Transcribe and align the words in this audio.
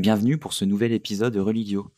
Bienvenue 0.00 0.38
pour 0.38 0.54
ce 0.54 0.64
nouvel 0.64 0.92
épisode 0.92 1.34
de 1.34 1.40
Religio. 1.40 1.90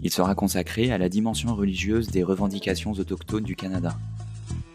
Il 0.00 0.10
sera 0.10 0.34
consacré 0.34 0.90
à 0.90 0.96
la 0.96 1.10
dimension 1.10 1.54
religieuse 1.54 2.08
des 2.08 2.22
revendications 2.22 2.92
autochtones 2.92 3.44
du 3.44 3.54
Canada. 3.54 3.94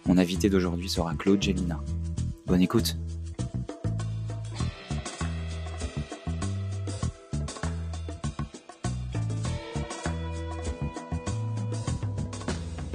Mon 0.05 0.19
invité 0.19 0.47
d'aujourd'hui 0.47 0.87
sera 0.87 1.15
Claude 1.15 1.41
Gélina. 1.41 1.81
Bonne 2.45 2.61
écoute. 2.61 2.97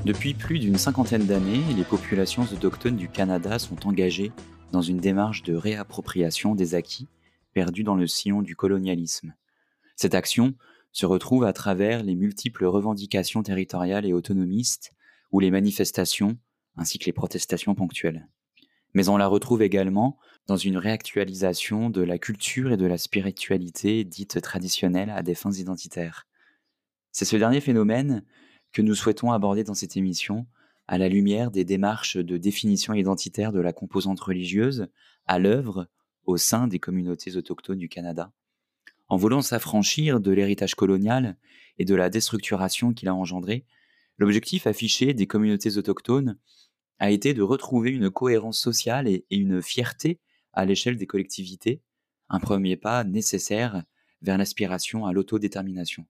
Depuis 0.04 0.34
plus 0.34 0.60
d'une 0.60 0.78
cinquantaine 0.78 1.26
d'années, 1.26 1.64
les 1.76 1.82
populations 1.82 2.44
autochtones 2.44 2.94
du 2.94 3.08
Canada 3.08 3.58
sont 3.58 3.88
engagées 3.88 4.30
dans 4.70 4.82
une 4.82 4.98
démarche 4.98 5.42
de 5.42 5.56
réappropriation 5.56 6.54
des 6.54 6.76
acquis 6.76 7.08
perdus 7.52 7.82
dans 7.82 7.96
le 7.96 8.06
sillon 8.06 8.42
du 8.42 8.54
colonialisme. 8.54 9.34
Cette 9.96 10.14
action 10.14 10.54
se 10.92 11.06
retrouve 11.06 11.44
à 11.44 11.52
travers 11.52 12.02
les 12.02 12.14
multiples 12.14 12.64
revendications 12.64 13.42
territoriales 13.42 14.06
et 14.06 14.12
autonomistes 14.12 14.92
ou 15.32 15.40
les 15.40 15.50
manifestations 15.50 16.38
ainsi 16.76 16.98
que 16.98 17.06
les 17.06 17.12
protestations 17.12 17.74
ponctuelles. 17.74 18.28
Mais 18.94 19.08
on 19.08 19.16
la 19.16 19.26
retrouve 19.26 19.62
également 19.62 20.18
dans 20.46 20.56
une 20.56 20.78
réactualisation 20.78 21.90
de 21.90 22.02
la 22.02 22.18
culture 22.18 22.72
et 22.72 22.76
de 22.76 22.86
la 22.86 22.98
spiritualité 22.98 24.04
dites 24.04 24.40
traditionnelles 24.40 25.10
à 25.10 25.22
des 25.22 25.34
fins 25.34 25.52
identitaires. 25.52 26.26
C'est 27.12 27.24
ce 27.24 27.36
dernier 27.36 27.60
phénomène 27.60 28.24
que 28.72 28.82
nous 28.82 28.94
souhaitons 28.94 29.32
aborder 29.32 29.64
dans 29.64 29.74
cette 29.74 29.96
émission 29.96 30.46
à 30.86 30.98
la 30.98 31.08
lumière 31.08 31.50
des 31.50 31.64
démarches 31.64 32.16
de 32.16 32.36
définition 32.36 32.94
identitaire 32.94 33.52
de 33.52 33.60
la 33.60 33.72
composante 33.72 34.20
religieuse 34.20 34.88
à 35.26 35.38
l'œuvre 35.38 35.88
au 36.24 36.36
sein 36.36 36.68
des 36.68 36.78
communautés 36.78 37.36
autochtones 37.36 37.78
du 37.78 37.88
Canada, 37.88 38.32
en 39.08 39.16
voulant 39.16 39.42
s'affranchir 39.42 40.20
de 40.20 40.32
l'héritage 40.32 40.74
colonial 40.74 41.36
et 41.78 41.84
de 41.84 41.94
la 41.94 42.10
déstructuration 42.10 42.92
qu'il 42.92 43.08
a 43.08 43.14
engendré, 43.14 43.64
l'objectif 44.18 44.66
affiché 44.66 45.14
des 45.14 45.26
communautés 45.26 45.76
autochtones 45.76 46.38
a 46.98 47.10
été 47.10 47.34
de 47.34 47.42
retrouver 47.42 47.90
une 47.90 48.10
cohérence 48.10 48.58
sociale 48.58 49.06
et, 49.08 49.26
une 49.30 49.62
fierté 49.62 50.20
à 50.52 50.64
l'échelle 50.64 50.96
des 50.96 51.06
collectivités, 51.06 51.82
un 52.28 52.40
premier 52.40 52.76
pas 52.76 53.04
nécessaire 53.04 53.84
vers 54.22 54.38
l'aspiration 54.38 55.06
à 55.06 55.12
l'autodétermination. 55.12 56.06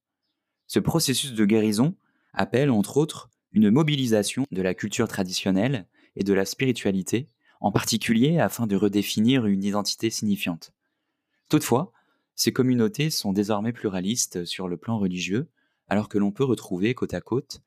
Ce 0.69 0.79
processus 0.79 1.33
de 1.33 1.45
guérison 1.45 1.97
appelle, 2.33 2.71
entre 2.71 2.97
autres, 2.97 3.31
une 3.53 3.71
mobilisation 3.71 4.47
de 4.51 4.63
la 4.63 4.75
culture 4.75 5.09
traditionnelle 5.09 5.87
et 6.15 6.25
de 6.25 6.33
la 6.33 6.45
spiritualité, 6.45 7.29
en 7.61 7.73
particulier 7.73 8.39
afin 8.39 8.67
de 8.67 8.77
redéfinir 8.77 9.47
une 9.47 9.65
identité 9.65 10.11
signifiante. 10.11 10.73
Toutefois, 11.49 11.93
ces 12.37 12.53
communautés 12.53 13.11
sont 13.11 13.33
désormais 13.33 13.73
pluralistes 13.73 14.45
sur 14.45 14.69
le 14.69 14.77
plan 14.77 14.99
religieux, 14.99 15.49
alors 15.89 16.09
que 16.09 16.19
l'on 16.19 16.33
peut 16.33 16.45
retrouver 16.45 16.95
côte 16.95 17.15
à 17.15 17.21
côte 17.21 17.63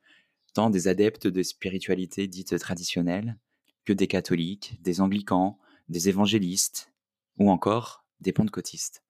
tant 0.53 0.69
des 0.69 0.87
adeptes 0.87 1.27
de 1.27 1.43
spiritualité 1.43 2.27
dite 2.27 2.57
traditionnelle 2.59 3.37
que 3.85 3.93
des 3.93 4.07
catholiques, 4.07 4.79
des 4.81 5.01
anglicans, 5.01 5.59
des 5.89 6.09
évangélistes 6.09 6.91
ou 7.37 7.49
encore 7.49 8.05
des 8.21 8.31
pentecôtistes. 8.31 9.03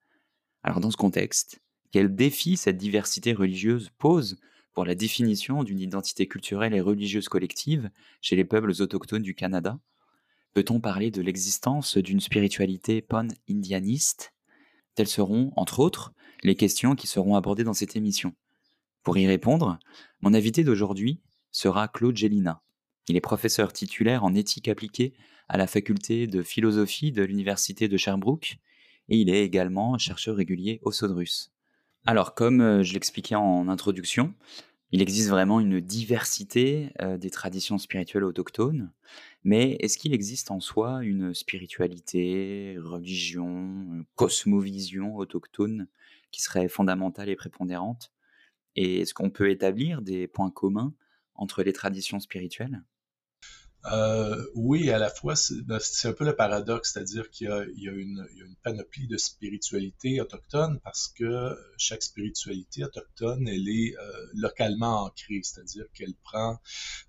Alors 0.62 0.80
dans 0.80 0.90
ce 0.90 0.96
contexte, 0.96 1.60
quel 1.90 2.14
défi 2.14 2.56
cette 2.56 2.76
diversité 2.78 3.32
religieuse 3.32 3.90
pose 3.98 4.38
pour 4.72 4.84
la 4.84 4.94
définition 4.94 5.64
d'une 5.64 5.80
identité 5.80 6.26
culturelle 6.26 6.74
et 6.74 6.80
religieuse 6.80 7.28
collective 7.28 7.90
chez 8.20 8.36
les 8.36 8.44
peuples 8.44 8.72
autochtones 8.80 9.22
du 9.22 9.34
Canada? 9.34 9.78
Peut-on 10.54 10.80
parler 10.80 11.10
de 11.10 11.22
l'existence 11.22 11.96
d'une 11.96 12.20
spiritualité 12.20 13.02
pan-indianiste? 13.02 14.32
Telles 14.94 15.08
seront, 15.08 15.52
entre 15.56 15.80
autres, 15.80 16.12
les 16.42 16.54
questions 16.54 16.94
qui 16.94 17.06
seront 17.06 17.36
abordées 17.36 17.64
dans 17.64 17.74
cette 17.74 17.96
émission. 17.96 18.34
Pour 19.02 19.16
y 19.18 19.26
répondre, 19.26 19.78
mon 20.20 20.34
invité 20.34 20.64
d'aujourd'hui 20.64 21.20
sera 21.52 21.88
Claude 21.88 22.16
Gélina. 22.16 22.62
Il 23.08 23.16
est 23.16 23.20
professeur 23.20 23.72
titulaire 23.72 24.24
en 24.24 24.34
éthique 24.34 24.68
appliquée 24.68 25.14
à 25.48 25.56
la 25.56 25.66
faculté 25.66 26.26
de 26.26 26.42
philosophie 26.42 27.12
de 27.12 27.22
l'université 27.22 27.88
de 27.88 27.96
Sherbrooke 27.96 28.58
et 29.08 29.18
il 29.18 29.30
est 29.30 29.44
également 29.44 29.98
chercheur 29.98 30.36
régulier 30.36 30.80
au 30.82 30.92
Sodrus. 30.92 31.52
Alors, 32.06 32.34
comme 32.34 32.60
euh, 32.60 32.82
je 32.82 32.94
l'expliquais 32.94 33.34
en 33.34 33.68
introduction, 33.68 34.34
il 34.92 35.02
existe 35.02 35.28
vraiment 35.28 35.60
une 35.60 35.80
diversité 35.80 36.92
euh, 37.00 37.18
des 37.18 37.30
traditions 37.30 37.78
spirituelles 37.78 38.24
autochtones, 38.24 38.92
mais 39.44 39.76
est-ce 39.80 39.98
qu'il 39.98 40.14
existe 40.14 40.50
en 40.50 40.60
soi 40.60 41.02
une 41.04 41.34
spiritualité, 41.34 42.76
religion, 42.78 44.04
cosmovision 44.16 45.16
autochtone 45.16 45.88
qui 46.30 46.42
serait 46.42 46.68
fondamentale 46.68 47.28
et 47.30 47.36
prépondérante? 47.36 48.12
Et 48.76 49.00
est-ce 49.00 49.14
qu'on 49.14 49.30
peut 49.30 49.50
établir 49.50 50.02
des 50.02 50.28
points 50.28 50.50
communs 50.50 50.94
entre 51.34 51.62
les 51.64 51.72
traditions 51.74 52.20
spirituelles? 52.20 52.82
Euh, 53.86 54.44
oui, 54.54 54.90
à 54.90 54.98
la 54.98 55.08
fois, 55.08 55.34
ben, 55.64 55.78
c'est 55.80 56.08
un 56.08 56.12
peu 56.12 56.24
le 56.24 56.36
paradoxe, 56.36 56.92
c'est-à-dire 56.92 57.30
qu'il 57.30 57.46
y, 57.76 57.84
y, 57.84 57.88
a 57.88 57.92
une 57.92 58.26
panoplie 58.62 59.06
de 59.06 59.16
spiritualité 59.16 60.20
autochtone 60.20 60.78
parce 60.84 61.08
que 61.08 61.56
chaque 61.78 62.02
spiritualité 62.02 62.84
autochtone, 62.84 63.48
elle 63.48 63.68
est 63.68 63.96
euh, 63.96 64.26
localement 64.34 65.04
ancrée, 65.04 65.40
c'est-à-dire 65.42 65.86
qu'elle 65.94 66.14
prend 66.22 66.60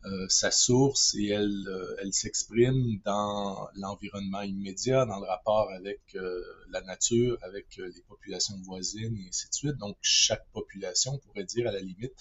euh, 0.06 0.26
sa 0.30 0.50
source 0.50 1.14
et 1.16 1.28
elle, 1.28 1.68
euh, 1.68 1.96
elle 2.02 2.14
s'exprime 2.14 3.00
dans 3.04 3.68
l'environnement 3.76 4.42
immédiat, 4.42 5.06
dans 5.06 5.20
le 5.20 5.28
rapport 5.28 5.70
avec 5.72 6.00
euh, 6.16 6.42
la 6.70 6.82
nature, 6.82 7.38
avec 7.42 7.78
les 7.78 8.02
populations 8.08 8.56
voisines 8.64 9.18
et 9.18 9.28
ainsi 9.28 9.50
de 9.50 9.54
suite. 9.54 9.78
Donc, 9.78 9.98
chaque 10.02 10.48
population, 10.54 11.14
on 11.14 11.18
pourrait 11.20 11.44
dire 11.44 11.68
à 11.68 11.72
la 11.72 11.82
limite, 11.82 12.14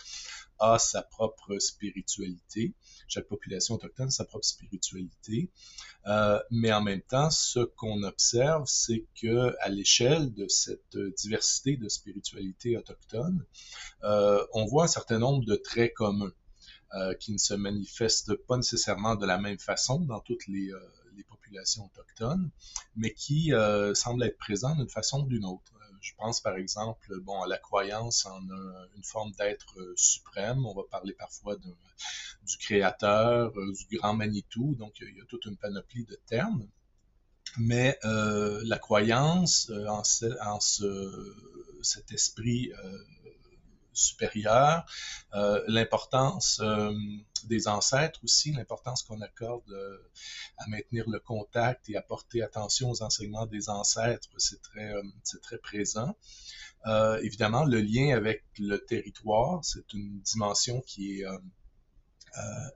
a 0.58 0.78
sa 0.78 1.02
propre 1.02 1.58
spiritualité. 1.58 2.74
Chaque 3.10 3.26
population 3.26 3.74
autochtone 3.74 4.10
sa 4.10 4.24
propre 4.24 4.46
spiritualité. 4.46 5.50
Euh, 6.06 6.40
mais 6.50 6.72
en 6.72 6.80
même 6.80 7.02
temps, 7.02 7.30
ce 7.30 7.60
qu'on 7.60 8.04
observe, 8.04 8.64
c'est 8.66 9.04
que 9.20 9.54
à 9.60 9.68
l'échelle 9.68 10.32
de 10.32 10.46
cette 10.48 10.96
diversité 11.16 11.76
de 11.76 11.88
spiritualité 11.88 12.76
autochtone, 12.76 13.44
euh, 14.04 14.46
on 14.52 14.64
voit 14.64 14.84
un 14.84 14.88
certain 14.88 15.18
nombre 15.18 15.44
de 15.44 15.56
traits 15.56 15.94
communs. 15.94 16.32
Euh, 16.96 17.14
qui 17.14 17.30
ne 17.30 17.38
se 17.38 17.54
manifestent 17.54 18.34
pas 18.34 18.56
nécessairement 18.56 19.14
de 19.14 19.24
la 19.24 19.38
même 19.38 19.60
façon 19.60 20.00
dans 20.00 20.18
toutes 20.18 20.48
les, 20.48 20.72
populations 21.28 21.84
autochtones, 21.84 22.50
mais 22.96 23.12
qui 23.12 23.52
semblent 23.94 24.24
être 24.24 24.38
présents 24.38 24.74
d'une 24.74 24.88
façon 24.88 25.22
ou 25.22 25.26
d'une 25.26 25.44
autre. 25.44 25.72
Je 26.00 26.12
pense 26.16 26.40
par 26.40 26.56
exemple 26.56 27.20
bon, 27.20 27.42
à 27.42 27.46
la 27.46 27.58
croyance 27.58 28.26
en 28.26 28.40
une 28.96 29.04
forme 29.04 29.32
d'être 29.32 29.78
euh, 29.78 29.92
suprême. 29.96 30.64
On 30.66 30.74
va 30.74 30.82
parler 30.90 31.12
parfois 31.12 31.56
du 31.56 32.56
créateur, 32.58 33.52
euh, 33.56 33.72
du 33.72 33.98
grand 33.98 34.14
Manitou. 34.14 34.74
Donc, 34.78 34.94
il 35.00 35.16
y 35.16 35.20
a 35.20 35.24
toute 35.26 35.44
une 35.46 35.56
panoplie 35.56 36.04
de 36.04 36.18
termes. 36.26 36.66
Mais 37.58 37.98
euh, 38.04 38.60
la 38.64 38.78
croyance 38.78 39.70
en, 39.88 40.02
en 40.46 40.60
ce, 40.60 41.36
cet 41.82 42.12
esprit 42.12 42.72
supérieure, 44.00 44.84
euh, 45.34 45.62
l'importance 45.68 46.60
euh, 46.62 46.92
des 47.44 47.68
ancêtres 47.68 48.20
aussi, 48.24 48.52
l'importance 48.52 49.02
qu'on 49.02 49.20
accorde 49.20 49.70
euh, 49.70 49.96
à 50.58 50.68
maintenir 50.68 51.08
le 51.08 51.20
contact 51.20 51.88
et 51.88 51.96
à 51.96 52.02
porter 52.02 52.42
attention 52.42 52.90
aux 52.90 53.02
enseignements 53.02 53.46
des 53.46 53.68
ancêtres, 53.68 54.28
c'est 54.38 54.60
très, 54.62 54.92
très 55.42 55.58
présent. 55.58 56.16
évidemment, 57.22 57.64
le 57.64 57.80
lien 57.80 58.16
avec 58.16 58.44
le 58.58 58.78
territoire, 58.78 59.64
c'est 59.64 59.92
une 59.92 60.20
dimension 60.20 60.80
qui 60.80 61.20
est 61.20 61.26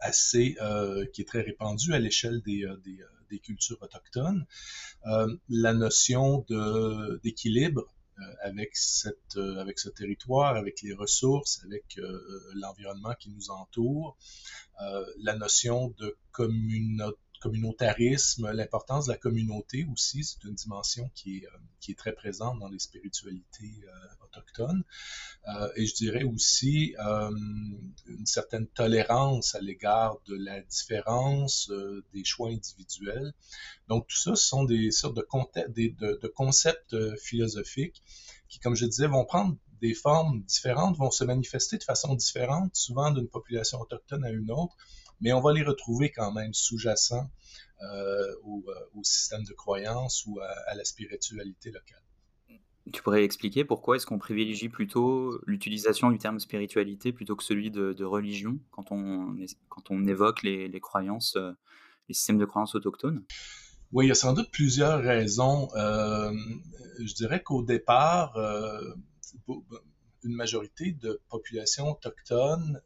assez, 0.01 0.57
qui 1.13 1.23
est 1.23 1.29
très 1.29 1.41
répandue 1.41 1.95
à 1.95 1.99
l'échelle 1.99 2.41
des, 2.43 2.67
des, 3.31 3.39
cultures 3.41 3.83
autochtones. 3.83 4.47
la 5.49 5.73
notion 5.73 6.45
d'équilibre 7.25 7.94
avec, 8.43 8.77
cette, 8.77 9.37
euh, 9.37 9.61
avec 9.61 9.79
ce 9.79 9.89
territoire, 9.89 10.57
avec 10.57 10.83
les 10.83 10.95
ressources, 10.95 11.63
avec 11.65 11.99
euh, 11.99 12.41
l'environnement 12.55 13.15
qui 13.19 13.31
nous 13.31 13.51
entoure, 13.51 14.17
la 15.19 15.37
notion 15.37 15.95
de 15.99 16.17
communauté 16.33 17.19
communautarisme, 17.45 18.51
l'importance 18.53 19.07
de 19.07 19.13
la 19.13 19.19
communauté 19.19 19.87
aussi, 19.93 20.25
c'est 20.25 20.43
une 20.45 20.55
dimension 20.55 21.11
qui 21.15 21.37
est, 21.37 21.47
qui 21.81 21.93
est 21.93 21.95
très 21.95 22.13
présente 22.13 22.59
dans 22.59 22.69
les 22.69 22.79
spiritualités 22.79 23.75
autochtones. 24.25 24.83
Euh, 25.49 25.69
et 25.77 25.87
je 25.87 25.95
dirais 25.95 26.25
aussi 26.25 26.95
une 26.99 28.27
certaine 28.27 28.67
tolérance 28.67 29.55
à 29.55 29.61
l'égard 29.61 30.17
de 30.27 30.37
la 30.37 30.61
différence 30.63 31.71
des 32.15 32.25
choix 32.25 32.49
individuels. 32.49 33.35
Donc 33.89 34.07
tout 34.09 34.17
ça, 34.17 34.35
ce 34.37 34.47
sont 34.47 34.65
des 34.65 34.91
sortes 34.91 35.17
de, 35.17 36.19
de 36.21 36.29
concepts 36.29 36.97
philosophiques 37.19 38.03
qui, 38.49 38.59
comme 38.59 38.75
je 38.75 38.87
disais, 38.87 39.07
vont 39.07 39.25
prendre 39.25 39.57
des 39.81 39.95
formes 39.95 40.43
différentes, 40.45 40.97
vont 40.97 41.11
se 41.11 41.25
manifester 41.25 41.77
de 41.77 41.83
façon 41.83 42.15
différente, 42.15 42.75
souvent 42.75 43.11
d'une 43.11 43.29
population 43.29 43.81
autochtone 43.81 44.25
à 44.25 44.31
une 44.31 44.51
autre, 44.51 44.75
mais 45.25 45.33
on 45.33 45.41
va 45.41 45.55
les 45.55 45.63
retrouver 45.63 46.11
quand 46.11 46.33
même 46.33 46.53
sous-jacents 46.53 47.31
euh, 47.81 48.35
au, 48.45 48.63
euh, 48.69 48.75
au, 48.95 49.03
système 49.03 49.43
de 49.43 49.55
croyance 49.55 50.25
ou 50.27 50.39
à, 50.39 50.75
la 50.75 50.85
spiritualité 50.85 51.71
locale. 51.71 52.03
Tu 52.93 53.03
pourrais 53.03 53.25
expliquer 53.25 53.65
pourquoi 53.65 53.97
est-ce 53.97 54.05
qu'on 54.05 54.19
privilégie 54.19 54.69
plutôt 54.69 55.41
l'utilisation 55.47 56.11
du 56.11 56.19
terme 56.19 56.39
spiritualité 56.39 57.13
plutôt 57.13 57.35
que 57.35 57.43
celui 57.43 57.71
de, 57.71 58.05
religion 58.05 58.59
quand 58.71 58.93
on, 58.93 59.35
quand 59.71 59.91
on 59.91 60.07
évoque 60.07 60.43
les, 60.43 60.81
croyances, 60.81 61.37
euh, 61.37 61.53
les 62.09 62.15
systèmes 62.15 62.39
de 62.39 62.45
croyances 62.45 62.75
autochtones? 62.75 63.25
Oui, 63.93 64.05
il 64.05 64.09
y 64.09 64.13
a 64.13 64.15
sans 64.15 64.35
doute 64.35 64.51
plusieurs 64.51 65.01
raisons. 65.03 65.69
Euh, 65.77 66.31
je 67.03 67.15
dirais 67.15 67.43
qu'au 67.43 67.63
départ, 67.63 68.37
euh, 68.37 68.95
une 70.25 70.35
majorité 70.35 70.93
de 70.93 71.21
populations 71.29 71.93
autochtones 71.93 72.81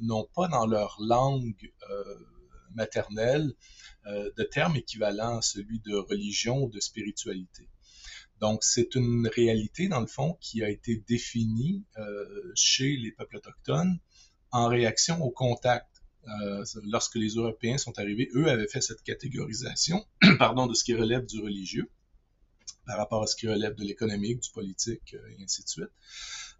n'ont 0.00 0.28
pas 0.34 0.48
dans 0.48 0.66
leur 0.66 0.96
langue 1.00 1.54
maternelle 2.74 3.52
de 4.06 4.42
terme 4.42 4.76
équivalent 4.76 5.38
à 5.38 5.42
celui 5.42 5.80
de 5.80 5.94
religion 5.94 6.64
ou 6.64 6.70
de 6.70 6.80
spiritualité. 6.80 7.68
Donc, 8.40 8.62
c'est 8.64 8.94
une 8.94 9.28
réalité, 9.28 9.88
dans 9.88 10.00
le 10.00 10.06
fond, 10.06 10.36
qui 10.40 10.62
a 10.62 10.68
été 10.68 11.02
définie 11.08 11.84
euh, 11.96 12.52
chez 12.54 12.96
les 12.96 13.10
peuples 13.12 13.36
autochtones 13.36 13.98
en 14.52 14.68
réaction 14.68 15.22
au 15.22 15.30
contact. 15.30 15.88
Euh, 16.42 16.64
lorsque 16.84 17.14
les 17.14 17.34
Européens 17.34 17.78
sont 17.78 17.98
arrivés, 17.98 18.28
eux 18.34 18.48
avaient 18.48 18.68
fait 18.68 18.80
cette 18.80 19.02
catégorisation 19.02 20.04
pardon, 20.38 20.66
de 20.66 20.74
ce 20.74 20.84
qui 20.84 20.94
relève 20.94 21.24
du 21.24 21.40
religieux 21.40 21.88
par 22.86 22.96
rapport 22.96 23.22
à 23.22 23.26
ce 23.26 23.36
qui 23.36 23.48
relève 23.48 23.74
de 23.74 23.84
l'économique, 23.84 24.40
du 24.40 24.50
politique, 24.50 25.14
euh, 25.14 25.34
et 25.38 25.42
ainsi 25.42 25.62
de 25.62 25.68
suite. 25.68 25.90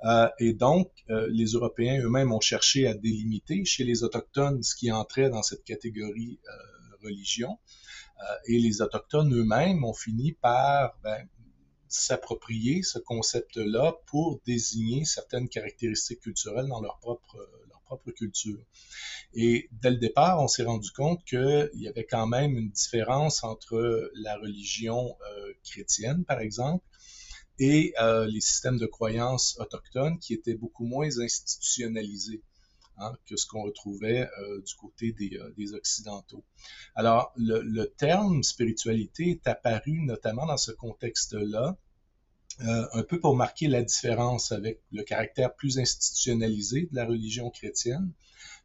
Euh, 0.05 0.29
et 0.39 0.53
donc, 0.53 0.91
euh, 1.09 1.27
les 1.31 1.53
Européens 1.53 2.03
eux-mêmes 2.03 2.33
ont 2.33 2.41
cherché 2.41 2.87
à 2.87 2.95
délimiter 2.95 3.65
chez 3.65 3.85
les 3.85 4.03
Autochtones 4.03 4.63
ce 4.63 4.75
qui 4.75 4.91
entrait 4.93 5.31
dans 5.31 5.43
cette 5.43 5.65
catégorie 5.65 6.39
religion. 7.03 7.59
et 8.47 8.59
les 8.59 8.81
Autochtones 8.83 9.33
eux-mêmes 9.35 9.85
ont 9.85 9.95
fini 9.95 10.33
par 10.33 10.99
ben, 11.05 11.29
s'approprier 11.87 12.83
ce 12.83 12.99
concept-là 12.99 13.95
pour 14.07 14.41
désigner 14.45 15.05
certaines 15.05 15.49
caractéristiques 15.49 16.21
culturelles 16.21 16.67
dans 16.67 16.81
leur 16.81 16.99
propre, 16.99 17.37
propre 17.87 18.11
culture. 18.11 18.59
Et 19.33 19.69
dès 19.73 19.91
le 19.91 19.97
départ, 19.97 20.43
on 20.43 20.49
s'est 20.49 20.65
rendu 20.65 20.91
compte 20.91 21.25
qu'il 21.25 21.71
y 21.75 21.89
avait 21.89 22.05
quand 22.05 22.27
même 22.27 22.57
une 22.57 22.71
différence 22.71 23.43
entre 23.45 24.11
la 24.17 24.37
religion 24.37 25.17
euh, 25.21 25.53
chrétienne, 25.65 26.25
par 26.25 26.41
exemple, 26.41 26.85
et 27.59 27.95
euh, 28.01 28.27
les 28.27 28.41
systèmes 28.41 28.79
de 28.79 28.87
croyances 28.87 29.59
autochtones 29.59 30.19
qui 30.19 30.35
étaient 30.35 30.57
beaucoup 30.57 30.85
moins 30.85 31.19
institutionnalisés. 31.19 32.43
Hein, 32.99 33.13
que 33.29 33.37
ce 33.37 33.45
qu'on 33.47 33.63
retrouvait 33.63 34.27
euh, 34.41 34.63
du 34.63 34.75
côté 34.75 35.13
des, 35.13 35.75
Occidentaux. 35.75 36.43
Alors, 36.95 37.31
le, 37.37 37.85
terme 37.85 38.43
spiritualité 38.43 39.33
est 39.33 39.47
apparu 39.47 40.01
notamment 40.01 40.47
dans 40.47 40.57
ce 40.57 40.73
contexte-là, 40.73 41.77
euh, 42.63 42.87
un 42.93 43.03
peu 43.03 43.21
pour 43.21 43.37
marquer 43.37 43.69
la 43.69 43.83
différence 43.83 44.51
avec 44.51 44.81
le 44.91 45.03
caractère 45.03 45.55
plus 45.55 45.79
institutionnalisé 45.79 46.89
de 46.91 46.97
la 46.97 47.05
religion 47.05 47.51
chrétienne 47.51 48.13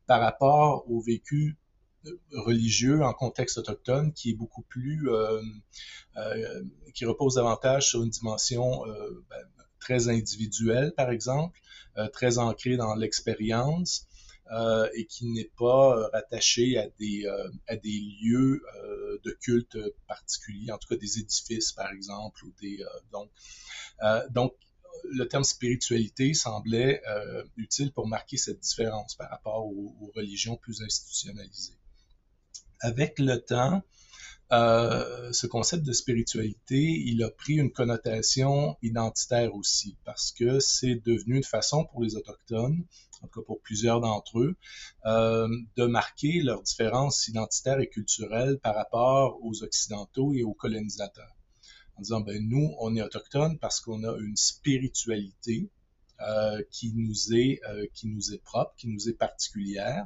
par 0.08 0.22
rapport 0.22 0.90
au 0.90 1.02
vécu 1.02 1.58
euh, 2.06 2.20
religieux 2.32 3.04
en 3.04 3.14
contexte 3.14 3.58
autochtone 3.58 4.14
qui 4.14 4.32
est 4.32 4.36
beaucoup 4.36 4.62
plus 4.62 5.10
euh, 5.10 5.42
euh, 6.18 6.64
qui 6.94 7.06
repose 7.06 7.36
davantage 7.36 7.90
sur 7.90 8.04
une 8.04 8.10
dimension 8.10 8.86
euh, 8.88 9.24
ben, 9.30 9.46
très 9.80 10.08
individuelle 10.08 10.94
par 10.96 11.10
exemple 11.10 11.60
très 12.14 12.38
ancrée 12.38 12.78
dans 12.78 12.96
l'expérience 12.96 14.08
et 14.96 15.06
qui 15.06 15.28
n'est 15.28 15.52
pas 15.58 15.98
euh, 15.98 16.08
rattaché 16.08 16.78
à 16.78 16.88
des, 17.00 17.26
euh, 17.26 17.50
à 17.68 17.76
des 17.76 18.00
lieux 18.22 18.62
de 19.24 19.32
culte 19.32 19.78
particuliers, 20.08 20.72
en 20.72 20.78
tout 20.78 20.88
cas 20.88 20.98
des 20.98 21.20
édifices 21.20 21.72
par 21.72 21.92
exemple, 21.92 22.44
ou 22.46 22.54
des 22.62 22.84
donc 23.12 23.30
donc 24.32 24.54
le 25.06 25.28
terme 25.28 25.44
spiritualité 25.44 26.34
semblait 26.34 27.02
utile 27.56 27.92
pour 27.92 28.08
marquer 28.08 28.38
cette 28.38 28.60
différence 28.60 29.16
par 29.16 29.30
rapport 29.30 29.66
aux 29.66 30.12
religions 30.16 30.58
plus 30.58 30.82
institutionnalisées. 30.82 31.78
Avec 32.82 33.20
le 33.20 33.38
temps, 33.38 33.84
euh, 34.52 35.32
ce 35.32 35.48
concept 35.48 35.86
de 35.86 35.94
spiritualité, 35.94 36.82
il 36.82 37.24
a 37.24 37.30
pris 37.30 37.56
une 37.56 37.72
connotation 37.72 38.78
identitaire 38.82 39.56
aussi, 39.56 39.98
parce 40.04 40.32
que 40.32 40.60
c'est 40.60 40.96
devenu 40.96 41.38
une 41.38 41.44
façon 41.44 41.86
pour 41.86 42.04
les 42.04 42.16
Autochtones, 42.16 42.84
en 43.22 43.28
tout 43.28 43.42
cas 43.42 43.46
pour 43.46 43.62
plusieurs 43.62 44.02
d'entre 44.02 44.40
eux, 44.40 44.56
euh, 45.06 45.48
de 45.78 45.86
marquer 45.86 46.42
leur 46.42 46.62
différence 46.64 47.28
identitaire 47.28 47.80
et 47.80 47.88
culturelle 47.88 48.60
par 48.60 48.76
rapport 48.76 49.40
aux 49.42 49.64
Occidentaux 49.64 50.34
et 50.34 50.44
aux 50.44 50.54
colonisateurs. 50.54 51.36
En 51.96 52.02
disant, 52.02 52.22
ben 52.22 52.46
nous, 52.48 52.74
on 52.80 52.96
est 52.96 53.02
Autochtones 53.02 53.58
parce 53.60 53.80
qu'on 53.80 54.04
a 54.04 54.18
une 54.18 54.36
spiritualité 54.36 55.70
euh, 56.28 56.62
qui, 56.70 56.94
nous 56.94 57.34
est, 57.34 57.62
euh, 57.68 57.88
qui 57.94 58.08
nous 58.08 58.34
est 58.34 58.44
propre, 58.44 58.74
qui 58.78 58.88
nous 58.88 59.10
est 59.10 59.14
particulière. 59.14 60.06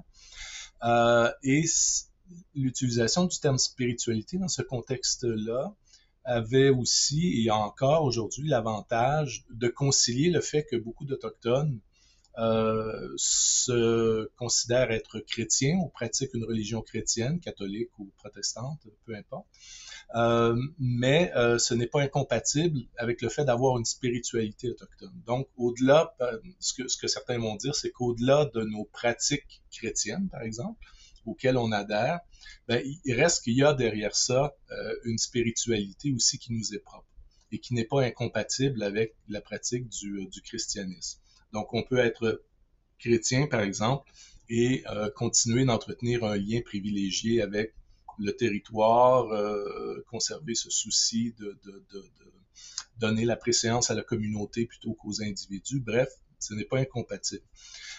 Euh, 0.83 1.29
et 1.43 1.65
l'utilisation 2.53 3.25
du 3.25 3.39
terme 3.39 3.57
spiritualité 3.57 4.37
dans 4.37 4.47
ce 4.47 4.61
contexte-là 4.61 5.73
avait 6.23 6.69
aussi 6.69 7.43
et 7.43 7.51
encore 7.51 8.03
aujourd'hui 8.03 8.47
l'avantage 8.47 9.45
de 9.51 9.67
concilier 9.67 10.31
le 10.31 10.41
fait 10.41 10.63
que 10.63 10.75
beaucoup 10.75 11.05
d'Autochtones 11.05 11.79
euh, 12.37 13.13
se 13.15 14.29
considèrent 14.35 14.91
être 14.91 15.19
chrétiens 15.19 15.77
ou 15.77 15.87
pratiquent 15.87 16.33
une 16.33 16.43
religion 16.43 16.81
chrétienne, 16.81 17.39
catholique 17.39 17.97
ou 17.97 18.11
protestante, 18.17 18.81
peu 19.05 19.15
importe. 19.15 19.45
Euh, 20.15 20.55
mais 20.77 21.31
euh, 21.37 21.57
ce 21.57 21.73
n'est 21.73 21.87
pas 21.87 22.01
incompatible 22.01 22.81
avec 22.97 23.21
le 23.21 23.29
fait 23.29 23.45
d'avoir 23.45 23.77
une 23.77 23.85
spiritualité 23.85 24.69
autochtone. 24.69 25.13
Donc, 25.25 25.47
au-delà, 25.55 26.13
ce 26.59 26.97
que 26.97 27.07
certains 27.07 27.39
vont 27.39 27.55
dire, 27.55 27.73
c'est 27.73 27.91
qu'au-delà 27.91 28.49
de 28.53 28.63
nos 28.63 28.83
pratiques 28.83 29.63
chrétiennes, 29.71 30.27
par 30.29 30.41
exemple, 30.41 30.77
auquel 31.25 31.57
on 31.57 31.71
adhère, 31.71 32.19
ben, 32.67 32.83
il 33.05 33.13
reste 33.13 33.43
qu'il 33.43 33.55
y 33.55 33.63
a 33.63 33.73
derrière 33.73 34.15
ça 34.15 34.55
euh, 34.71 34.95
une 35.05 35.17
spiritualité 35.17 36.11
aussi 36.13 36.37
qui 36.37 36.53
nous 36.53 36.73
est 36.73 36.79
propre 36.79 37.07
et 37.51 37.59
qui 37.59 37.73
n'est 37.73 37.85
pas 37.85 38.01
incompatible 38.01 38.81
avec 38.83 39.15
la 39.27 39.41
pratique 39.41 39.87
du, 39.89 40.21
euh, 40.21 40.41
christianisme. 40.43 41.19
Donc, 41.53 41.73
on 41.73 41.83
peut 41.83 41.99
être 41.99 42.43
chrétien, 42.99 43.47
par 43.47 43.61
exemple, 43.61 44.11
et 44.49 44.83
euh, 44.89 45.09
continuer 45.11 45.65
d'entretenir 45.65 46.23
un 46.23 46.37
lien 46.37 46.61
privilégié 46.61 47.41
avec 47.41 47.73
le 48.17 48.31
territoire, 48.31 49.27
conserver 50.09 50.55
ce 50.55 50.69
souci 50.69 51.35
de, 51.37 51.59
de, 51.65 52.05
donner 52.97 53.25
la 53.25 53.35
préséance 53.35 53.91
à 53.91 53.93
la 53.93 54.03
communauté 54.03 54.65
plutôt 54.65 54.93
qu'aux 54.93 55.21
individus. 55.21 55.81
Bref, 55.81 56.07
ce 56.45 56.53
n'est 56.53 56.65
pas 56.65 56.79
incompatible. 56.79 57.43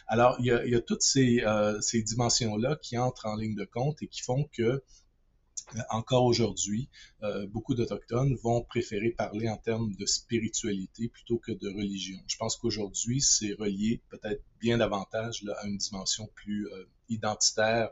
Alors, 0.09 0.37
il 0.39 0.47
y 0.47 0.75
a, 0.75 0.81
toutes 0.81 1.03
ces, 1.03 1.43
euh, 1.43 1.81
ces 1.81 2.01
dimensions-là 2.03 2.77
qui 2.81 2.97
entrent 2.97 3.27
en 3.27 3.35
ligne 3.35 3.57
de 3.57 3.65
compte 3.65 4.03
et 4.03 4.07
qui 4.07 4.23
font 4.23 4.49
que 4.53 4.63
euh, 4.63 5.81
encore 5.91 6.25
aujourd'hui, 6.25 6.89
euh, 7.25 7.49
beaucoup 7.49 7.75
d'Autochtones 7.75 8.37
vont 8.37 8.63
préférer 8.63 9.11
parler 9.11 9.49
en 9.49 9.57
termes 9.57 9.93
de 9.97 10.07
spiritualité 10.07 11.09
plutôt 11.09 11.39
que 11.39 11.51
de 11.51 11.69
religion. 11.69 12.19
Je 12.29 12.37
pense 12.37 12.57
qu'aujourd'hui, 12.57 13.21
c'est 13.21 13.55
relié 13.55 14.01
peut-être 14.11 14.45
bien 14.61 14.79
davantage 14.79 15.45
à 15.57 15.67
une 15.67 15.77
dimension 15.77 16.29
plus 16.35 16.69
identitaire 17.09 17.91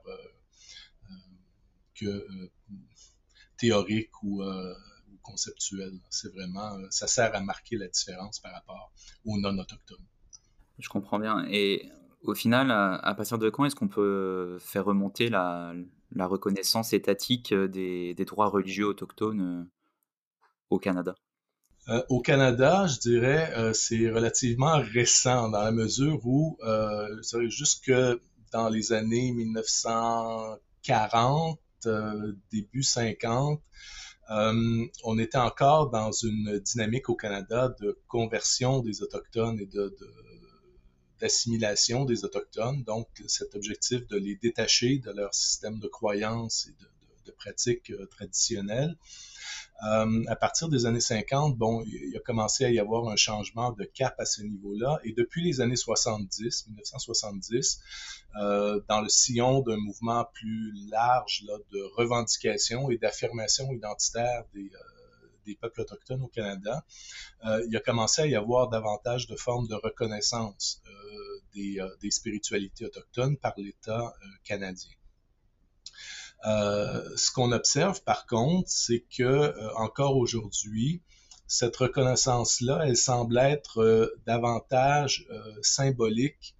que 1.97 2.27
théorique 3.57 4.23
ou, 4.23 4.45
ou 4.45 5.17
conceptuelle. 5.23 5.99
C'est 6.11 6.33
vraiment, 6.33 6.79
ça 6.91 7.09
sert 7.09 7.35
à 7.35 7.41
marquer 7.41 7.77
la 7.77 7.89
différence 7.89 8.39
par 8.39 8.53
rapport 8.53 8.93
aux 9.25 9.39
non-autochtones. 9.39 10.07
Je 10.79 10.89
comprends 10.89 11.19
bien. 11.19 11.47
Et 11.51 11.89
au 12.23 12.35
final, 12.35 12.71
à, 12.71 13.15
partir 13.15 13.39
de 13.39 13.51
quand 13.51 13.65
est-ce 13.65 13.77
qu'on 13.77 13.89
peut 13.89 14.59
faire 14.61 14.85
remonter 14.85 15.29
la, 15.29 15.75
reconnaissance 16.17 16.93
étatique 16.93 17.53
des, 17.53 18.15
des, 18.15 18.25
droits 18.25 18.49
religieux 18.49 18.87
autochtones 18.87 19.41
euh, 19.41 19.65
au 20.71 20.79
Canada? 20.79 21.17
Euh, 21.89 22.03
Au 22.09 22.21
Canada, 22.21 22.87
je 22.87 22.99
dirais, 22.99 23.53
euh, 23.57 23.73
c'est 23.75 24.11
relativement 24.11 24.81
récent 24.81 25.51
dans 25.51 25.63
la 25.63 25.73
mesure 25.73 26.19
où, 26.25 26.57
euh, 26.63 27.21
jusque 27.49 27.93
dans 28.53 28.71
les 28.71 28.93
années 28.93 29.33
1940, 29.33 31.59
euh, 31.87 32.33
début 32.51 32.83
50, 32.83 33.61
euh, 34.31 34.87
on 35.05 35.19
était 35.19 35.37
encore 35.37 35.91
dans 35.91 36.13
une 36.13 36.59
dynamique 36.61 37.11
au 37.11 37.17
Canada 37.17 37.75
de 37.81 37.99
conversion 38.09 38.81
des 38.81 39.03
Autochtones 39.03 39.61
et 39.61 39.67
de 39.67 39.95
d'assimilation 41.25 42.05
des 42.05 42.27
Autochtones, 42.27 42.85
donc 42.85 43.09
cet 43.27 43.55
objectif 43.55 44.07
de 44.09 44.19
les 44.19 44.37
détacher 44.37 44.99
de 44.99 45.11
leur 45.11 45.33
système 45.35 45.81
de 45.81 45.89
croyances 45.89 46.67
et 46.67 46.73
de, 46.73 46.85
de, 46.85 47.27
de 47.27 47.33
pratiques 47.33 47.91
euh, 47.93 48.05
traditionnelles. 48.07 48.95
Euh, 49.87 50.23
à 50.29 50.37
partir 50.37 50.69
des 50.69 50.85
années 50.85 51.01
50, 51.01 51.57
bon, 51.57 51.83
il 51.87 52.15
a 52.15 52.21
commencé 52.21 52.67
à 52.67 52.71
y 52.71 52.79
avoir 52.79 53.09
un 53.09 53.17
changement 53.17 53.73
de 53.73 53.85
cap 53.85 54.15
à 54.19 54.27
ce 54.27 54.43
niveau-là, 54.43 55.01
et 55.03 55.13
depuis 55.13 55.43
les 55.43 55.63
années 55.63 55.77
70, 55.77 56.67
1970, 56.69 57.81
euh, 58.41 58.81
dans 58.89 59.01
le 59.01 59.09
sillon 59.09 59.61
d'un 59.61 59.79
mouvement 59.79 60.27
plus 60.35 60.73
large 60.91 61.43
là, 61.47 61.55
de 61.73 61.81
revendication 61.97 62.91
et 62.91 62.99
d'affirmation 62.99 63.73
identitaire 63.73 64.45
des, 64.53 64.71
euh, 64.75 64.94
des 65.47 65.57
peuples 65.57 65.83
autochtones 65.83 66.23
au 66.23 66.29
Canada, 66.29 66.85
il 67.67 67.77
a 67.77 67.81
commencé 67.81 68.23
à 68.23 68.27
y 68.27 68.35
avoir 68.35 68.69
davantage 68.69 69.27
de 69.27 69.37
formes 69.37 69.69
de 69.69 69.75
reconnaissance 69.75 70.83
des, 71.55 71.79
des, 72.01 72.11
spiritualités 72.11 72.85
autochtones 72.87 73.37
par 73.37 73.55
l'État 73.57 74.15
canadien. 74.45 74.91
ce 76.45 77.31
qu'on 77.33 77.53
observe 77.53 78.03
par 78.03 78.27
contre, 78.27 78.69
c'est 78.69 79.05
que 79.17 79.55
encore 79.77 80.17
aujourd'hui, 80.17 81.03
cette 81.47 81.77
reconnaissance-là, 81.77 82.85
elle 82.87 82.97
semble 82.97 83.39
être 83.39 84.15
davantage 84.27 85.27
symbolique 85.63 86.55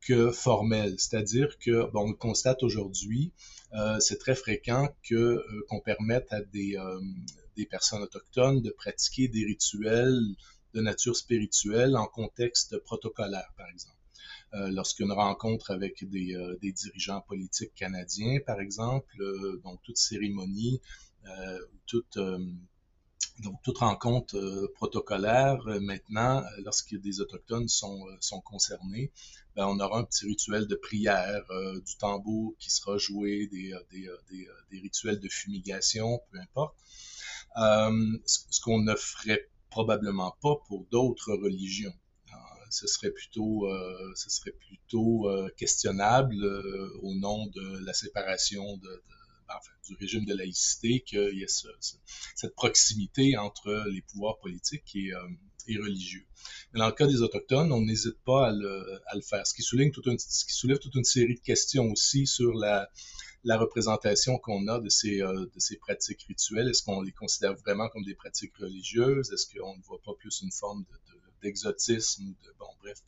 que 0.00 0.30
formelle. 0.30 0.94
C'est-à-dire 0.98 1.58
que, 1.58 1.90
bon, 1.90 2.10
on 2.10 2.12
constate 2.12 2.62
aujourd'hui, 2.62 3.32
euh, 3.74 3.98
c'est 4.00 4.18
très 4.18 4.34
fréquent 4.34 4.88
que 5.02 5.14
euh, 5.14 5.42
qu'on 5.68 5.80
permette 5.80 6.32
à 6.32 6.40
des, 6.40 6.76
euh, 6.76 7.00
des 7.56 7.66
personnes 7.66 8.02
autochtones 8.02 8.62
de 8.62 8.70
pratiquer 8.70 9.28
des 9.28 9.44
rituels 9.44 10.20
de 10.74 10.80
nature 10.80 11.16
spirituelle 11.16 11.96
en 11.96 12.06
contexte 12.06 12.78
protocolaire, 12.78 13.52
par 13.56 13.68
exemple. 13.68 13.96
Lorsqu'une 14.52 15.12
rencontre 15.12 15.72
avec 15.72 16.08
des, 16.08 16.34
des, 16.62 16.72
dirigeants 16.72 17.20
politiques 17.20 17.74
canadiens, 17.74 18.38
par 18.46 18.60
exemple, 18.60 19.14
donc 19.62 19.82
toute 19.82 19.98
cérémonie, 19.98 20.80
toute 21.86 22.18
donc, 23.40 23.60
toute 23.62 23.78
rencontre 23.78 24.36
euh, 24.36 24.72
protocolaire, 24.74 25.58
euh, 25.66 25.80
maintenant, 25.80 26.42
euh, 26.42 26.62
lorsque 26.64 26.94
des 26.94 27.20
Autochtones 27.20 27.68
sont, 27.68 28.04
sont 28.20 28.40
concernés, 28.40 29.12
ben, 29.56 29.66
on 29.66 29.78
aura 29.80 30.00
un 30.00 30.04
petit 30.04 30.26
rituel 30.26 30.66
de 30.66 30.74
prière, 30.76 31.44
du 31.84 31.96
tambour 31.96 32.54
qui 32.58 32.70
sera 32.70 32.96
joué, 32.96 33.48
des, 33.48 33.72
des, 33.90 34.08
des, 34.30 34.48
des 34.70 34.78
rituels 34.80 35.18
de 35.18 35.28
fumigation, 35.28 36.20
peu 36.30 36.38
importe. 36.38 36.76
ce, 38.26 38.40
ce 38.50 38.60
qu'on 38.60 38.80
ne 38.80 38.94
ferait 38.94 39.48
probablement 39.68 40.36
pas 40.40 40.56
pour 40.68 40.86
d'autres 40.90 41.32
religions 41.32 41.94
ce 42.70 42.86
serait 42.86 43.10
plutôt, 43.10 43.66
euh, 43.66 44.12
ce 44.14 44.30
serait 44.30 44.52
plutôt 44.52 45.28
euh, 45.28 45.48
questionnable 45.56 46.44
euh, 46.44 46.90
au 47.02 47.14
nom 47.14 47.46
de 47.46 47.84
la 47.84 47.92
séparation 47.92 48.76
de, 48.76 48.88
de, 48.88 49.02
enfin, 49.48 49.72
du 49.86 49.94
régime 49.94 50.24
de 50.24 50.34
laïcité 50.34 51.00
qu'il 51.00 51.38
y 51.38 51.48
ce, 51.48 51.68
cette 52.34 52.54
proximité 52.54 53.36
entre 53.36 53.84
les 53.90 54.02
pouvoirs 54.02 54.38
politiques 54.38 54.94
et, 54.94 55.12
euh, 55.14 55.28
et, 55.66 55.76
religieux. 55.78 56.26
Mais 56.72 56.80
dans 56.80 56.86
le 56.86 56.92
cas 56.92 57.06
des 57.06 57.22
Autochtones, 57.22 57.72
on 57.72 57.82
n'hésite 57.82 58.18
pas 58.24 58.48
à 58.48 58.52
le, 58.52 59.20
faire, 59.28 59.46
ce 59.46 59.54
qui, 59.54 59.62
souligne 59.62 59.90
toute 59.90 60.06
une, 60.06 60.18
ce 60.18 60.44
qui 60.44 60.52
soulève 60.52 60.78
toute 60.78 60.94
une 60.94 61.04
série 61.04 61.34
de 61.34 61.40
questions 61.40 61.90
aussi 61.90 62.26
sur 62.26 62.54
la, 62.54 62.90
la 63.44 63.56
représentation 63.56 64.38
qu'on 64.38 64.66
a 64.68 64.80
de 64.80 64.88
ces, 64.88 65.22
euh, 65.22 65.46
de 65.54 65.60
ces 65.60 65.76
pratiques 65.76 66.22
rituelles. 66.28 66.68
Est-ce 66.68 66.82
qu'on 66.82 67.02
les 67.02 67.12
considère 67.12 67.54
vraiment 67.56 67.88
comme 67.88 68.04
des 68.04 68.14
pratiques 68.14 68.56
religieuses? 68.56 69.32
Est-ce 69.32 69.46
qu'on 69.46 69.76
ne 69.76 69.82
voit 69.82 70.00
pas 70.04 70.12
plus 70.18 70.40
une 70.42 70.52
forme 70.52 70.84
de 70.84 71.17
d'exotisme, 71.42 72.34
de 72.44 72.54
bon 72.58 72.68
bref. 72.82 72.98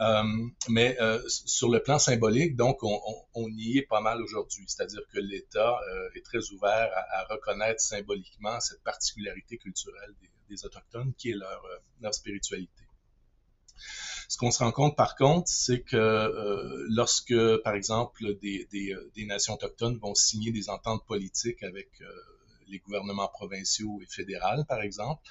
Euh, 0.00 0.22
mais 0.68 0.96
euh, 1.00 1.20
sur 1.28 1.70
le 1.70 1.82
plan 1.82 1.98
symbolique, 1.98 2.56
donc 2.56 2.78
on, 2.82 3.48
y 3.50 3.78
est 3.78 3.86
pas 3.86 4.00
mal 4.00 4.22
aujourd'hui, 4.22 4.64
c'est-à-dire 4.68 5.02
que 5.12 5.18
l'État 5.18 5.80
euh, 5.90 6.08
est 6.14 6.24
très 6.24 6.50
ouvert 6.50 6.90
à, 6.94 7.24
reconnaître 7.24 7.80
symboliquement 7.80 8.60
cette 8.60 8.82
particularité 8.82 9.58
culturelle 9.58 10.14
des, 10.48 10.64
autochtones 10.64 11.12
qui 11.18 11.30
est 11.30 11.34
leur, 11.34 11.62
leur 12.00 12.14
spiritualité. 12.14 12.82
Ce 14.28 14.38
qu'on 14.38 14.50
se 14.50 14.60
rend 14.60 14.72
compte, 14.72 14.96
par 14.96 15.14
contre, 15.14 15.46
c'est 15.46 15.82
que 15.82 16.86
lorsque, 16.88 17.34
par 17.62 17.74
exemple, 17.74 18.34
des, 18.40 18.66
des, 18.72 19.26
nations 19.26 19.54
autochtones 19.54 19.98
vont 19.98 20.14
signer 20.14 20.50
des 20.50 20.70
ententes 20.70 21.04
politiques 21.06 21.62
avec 21.62 21.90
les 22.70 22.78
gouvernements 22.78 23.28
provinciaux 23.28 24.00
et 24.02 24.06
fédéraux, 24.06 24.64
par 24.68 24.82
exemple, 24.82 25.22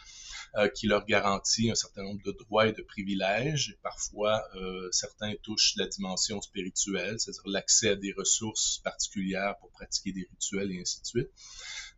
euh, 0.56 0.70
qui 0.70 0.88
leur 0.88 1.06
garantit 1.06 1.70
un 1.70 1.76
certain 1.76 2.04
nombre 2.04 2.22
de 2.24 2.32
droits 2.32 2.68
et 2.68 2.74
de 2.74 2.82
privilèges. 2.82 3.78
Parfois, 3.84 4.44
euh, 4.56 4.88
certains 4.92 5.34
touchent 5.44 5.76
la 5.76 5.88
dimension 5.88 6.42
spirituelle, 6.42 7.20
c'est-à-dire 7.20 7.48
l'accès 7.48 7.90
à 7.90 7.96
des 7.96 8.14
ressources 8.14 8.80
particulières 8.84 9.58
pour 9.60 9.72
pratiquer 9.72 10.14
des 10.14 10.28
rituels 10.32 10.72
et 10.72 10.82
ainsi 10.82 11.02
de 11.02 11.06
suite. 11.06 11.30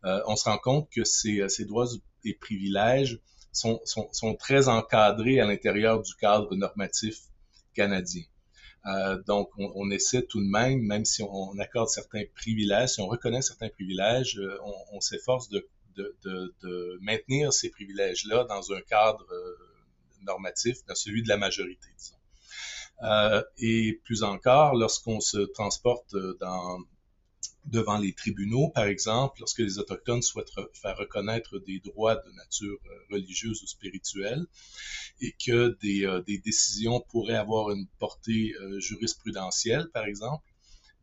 Euh, 0.04 0.20
on 0.26 0.36
se 0.36 0.44
rend 0.44 0.58
compte 0.58 0.90
que 0.90 1.04
ces, 1.04 1.64
droits 1.64 1.88
et 2.24 2.34
privilèges 2.34 3.20
sont 3.52 4.36
très 4.38 4.68
encadrés 4.68 5.40
à 5.40 5.46
l'intérieur 5.46 6.02
du 6.02 6.14
cadre 6.14 6.54
normatif 6.56 7.16
canadien. 7.74 8.22
Euh, 8.86 9.22
donc, 9.26 9.50
on, 9.58 9.70
on, 9.74 9.90
essaie 9.90 10.22
tout 10.22 10.40
de 10.40 10.48
même, 10.48 10.80
même 10.80 11.04
si 11.04 11.22
on, 11.22 11.50
on, 11.50 11.58
accorde 11.58 11.88
certains 11.88 12.22
privilèges, 12.34 12.90
si 12.94 13.00
on 13.00 13.08
reconnaît 13.08 13.42
certains 13.42 13.68
privilèges, 13.68 14.38
euh, 14.38 14.58
on, 14.64 14.96
on 14.96 15.00
s'efforce 15.00 15.50
de, 15.50 15.68
de, 15.96 16.16
de, 16.24 16.54
de, 16.62 16.98
maintenir 17.02 17.52
ces 17.52 17.70
privilèges-là 17.70 18.44
dans 18.44 18.72
un 18.72 18.80
cadre 18.80 19.26
euh, 19.30 19.54
normatif, 20.22 20.78
dans 20.88 20.94
celui 20.94 21.22
de 21.22 21.28
la 21.28 21.36
majorité, 21.36 21.88
disons. 21.98 22.14
Euh, 23.02 23.42
et 23.58 24.00
plus 24.04 24.22
encore, 24.22 24.74
lorsqu'on 24.74 25.20
se 25.20 25.38
transporte 25.38 26.16
dans, 26.38 26.78
devant 27.66 27.98
les 27.98 28.12
tribunaux, 28.12 28.68
par 28.68 28.84
exemple, 28.84 29.40
lorsque 29.40 29.58
les 29.58 29.78
Autochtones 29.78 30.22
souhaitent 30.22 30.52
faire 30.72 30.96
reconnaître 30.96 31.58
des 31.58 31.80
droits 31.80 32.16
de 32.16 32.32
nature 32.32 32.78
euh, 32.86 33.14
religieuse 33.14 33.62
ou 33.62 33.66
spirituelle 33.66 34.46
et 35.20 35.32
que 35.32 35.76
des, 35.82 36.06
euh, 36.06 36.22
des 36.22 36.38
décisions 36.38 37.00
pourraient 37.00 37.36
avoir 37.36 37.70
une 37.70 37.86
portée 37.98 38.54
euh, 38.60 38.80
jurisprudentielle, 38.80 39.88
par 39.92 40.04
exemple, 40.04 40.44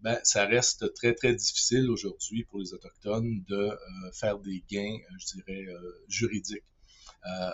ben, 0.01 0.19
ça 0.23 0.45
reste 0.45 0.93
très, 0.93 1.13
très 1.13 1.33
difficile 1.33 1.89
aujourd'hui 1.89 2.43
pour 2.43 2.59
les 2.59 2.73
Autochtones 2.73 3.43
de 3.47 3.71
faire 4.13 4.37
des 4.37 4.63
gains, 4.69 4.97
je 5.19 5.37
dirais, 5.37 5.65
juridiques. 6.07 6.63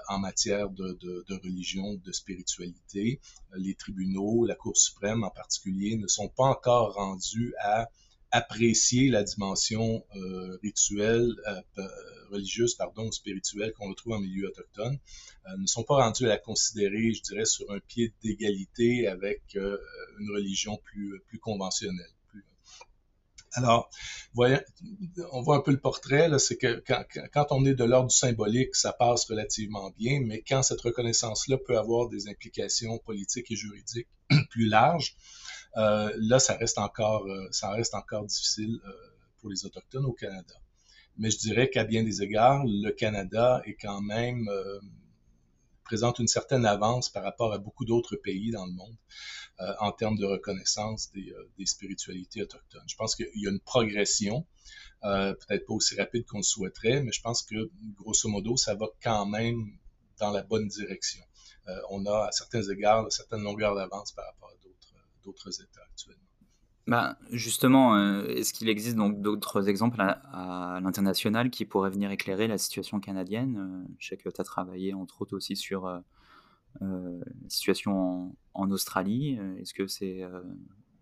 En 0.09 0.19
matière 0.19 0.69
de, 0.69 0.91
de, 1.01 1.25
de, 1.27 1.35
religion, 1.35 1.95
de 1.95 2.11
spiritualité. 2.11 3.19
Les 3.55 3.73
tribunaux, 3.73 4.45
la 4.45 4.53
Cour 4.53 4.77
suprême 4.77 5.23
en 5.23 5.31
particulier, 5.31 5.95
ne 5.95 6.05
sont 6.05 6.27
pas 6.27 6.43
encore 6.43 6.93
rendus 6.93 7.55
à 7.59 7.89
apprécier 8.33 9.09
la 9.09 9.23
dimension 9.23 10.03
euh, 10.15 10.57
rituelle, 10.63 11.31
euh, 11.47 11.87
religieuse, 12.31 12.73
pardon, 12.73 13.11
spirituelle 13.11 13.73
qu'on 13.73 13.89
retrouve 13.89 14.13
en 14.13 14.19
milieu 14.19 14.47
autochtone, 14.47 14.97
euh, 15.47 15.57
ne 15.57 15.67
sont 15.67 15.83
pas 15.83 16.03
rendus 16.03 16.25
à 16.25 16.29
la 16.29 16.37
considérer, 16.39 17.13
je 17.13 17.21
dirais, 17.21 17.45
sur 17.45 17.69
un 17.71 17.79
pied 17.79 18.11
d'égalité 18.23 19.07
avec 19.07 19.43
euh, 19.55 19.77
une 20.19 20.31
religion 20.31 20.79
plus, 20.83 21.21
plus 21.27 21.37
conventionnelle. 21.37 22.09
Alors, 23.55 23.87
voyez, 24.33 24.57
on 25.31 25.43
voit 25.43 25.57
un 25.57 25.61
peu 25.61 25.69
le 25.69 25.79
portrait, 25.79 26.27
c'est 26.39 26.57
que 26.57 26.83
quand, 26.87 27.05
quand 27.31 27.45
on 27.51 27.63
est 27.65 27.75
de 27.75 27.83
l'ordre 27.83 28.09
du 28.09 28.15
symbolique, 28.15 28.75
ça 28.75 28.93
passe 28.93 29.25
relativement 29.25 29.91
bien, 29.91 30.21
mais 30.25 30.41
quand 30.41 30.63
cette 30.63 30.81
reconnaissance-là 30.81 31.57
peut 31.67 31.77
avoir 31.77 32.09
des 32.09 32.27
implications 32.27 32.97
politiques 32.97 33.51
et 33.51 33.55
juridiques 33.55 34.07
plus 34.49 34.67
larges, 34.67 35.15
euh, 35.15 35.42
là, 35.75 36.39
ça 36.39 36.55
reste 36.55 36.77
encore, 36.77 37.25
euh, 37.25 37.47
ça 37.51 37.71
reste 37.71 37.93
encore 37.95 38.25
difficile 38.25 38.79
euh, 38.85 38.91
pour 39.39 39.49
les 39.49 39.65
Autochtones 39.65 40.05
au 40.05 40.13
Canada. 40.13 40.55
Mais 41.17 41.29
je 41.29 41.37
dirais 41.37 41.69
qu'à 41.69 41.83
bien 41.83 42.03
des 42.03 42.23
égards, 42.23 42.63
le 42.65 42.91
Canada 42.91 43.61
est 43.65 43.75
quand 43.75 44.01
même 44.01 44.49
présente 45.83 46.19
une 46.19 46.27
certaine 46.27 46.65
avance 46.65 47.09
par 47.09 47.23
rapport 47.23 47.53
à 47.53 47.57
beaucoup 47.57 47.85
d'autres 47.85 48.15
pays 48.15 48.51
dans 48.51 48.65
le 48.65 48.71
monde 48.71 48.95
euh, 49.59 49.73
en 49.79 49.91
termes 49.91 50.17
de 50.17 50.25
reconnaissance 50.25 51.11
des, 51.11 51.31
euh, 51.31 51.51
des, 51.57 51.65
spiritualités 51.65 52.41
autochtones. 52.41 52.83
Je 52.87 52.95
pense 52.95 53.15
qu'il 53.15 53.29
y 53.35 53.47
a 53.47 53.51
une 53.51 53.59
progression, 53.59 54.45
euh, 55.03 55.33
peut-être 55.33 55.65
pas 55.67 55.73
aussi 55.73 55.95
rapide 55.95 56.25
qu'on 56.25 56.37
le 56.37 56.43
souhaiterait, 56.43 57.01
mais 57.03 57.11
je 57.11 57.21
pense 57.21 57.43
que 57.43 57.69
grosso 57.95 58.27
modo, 58.29 58.57
ça 58.57 58.73
va 58.75 58.87
quand 59.03 59.25
même 59.25 59.77
dans 60.19 60.31
la 60.31 60.41
bonne 60.41 60.67
direction. 60.67 61.23
on 61.89 62.05
a 62.05 62.27
à 62.27 62.31
certains 62.31 62.63
égards 62.63 63.11
certaines 63.11 63.43
longueurs 63.43 63.75
d'avance 63.75 64.11
par 64.11 64.25
rapport 64.25 64.42
d'autres 65.23 65.61
États 65.61 65.83
actuellement. 65.83 66.23
Bah, 66.85 67.17
justement, 67.31 67.95
euh, 67.95 68.25
est-ce 68.25 68.53
qu'il 68.53 68.67
existe 68.67 68.97
donc 68.97 69.21
d'autres 69.21 69.69
exemples 69.69 70.01
à, 70.01 70.79
l'international 70.83 71.49
qui 71.49 71.63
pourraient 71.63 71.89
venir 71.89 72.11
éclairer 72.11 72.47
la 72.47 72.57
situation 72.57 72.99
canadienne? 72.99 73.57
Euh, 73.57 73.93
Je 73.99 74.09
sais 74.09 74.17
que 74.17 74.27
tu 74.27 74.41
as 74.41 74.43
travaillé 74.43 74.93
entre 74.93 75.21
autres 75.21 75.35
aussi 75.35 75.55
sur 75.55 75.87
euh, 75.87 75.99
la 76.81 77.49
situation 77.49 77.97
en, 77.97 78.35
en 78.53 78.71
Australie. 78.71 79.39
Est-ce 79.59 79.73
que, 79.73 79.87
c'est, 79.87 80.23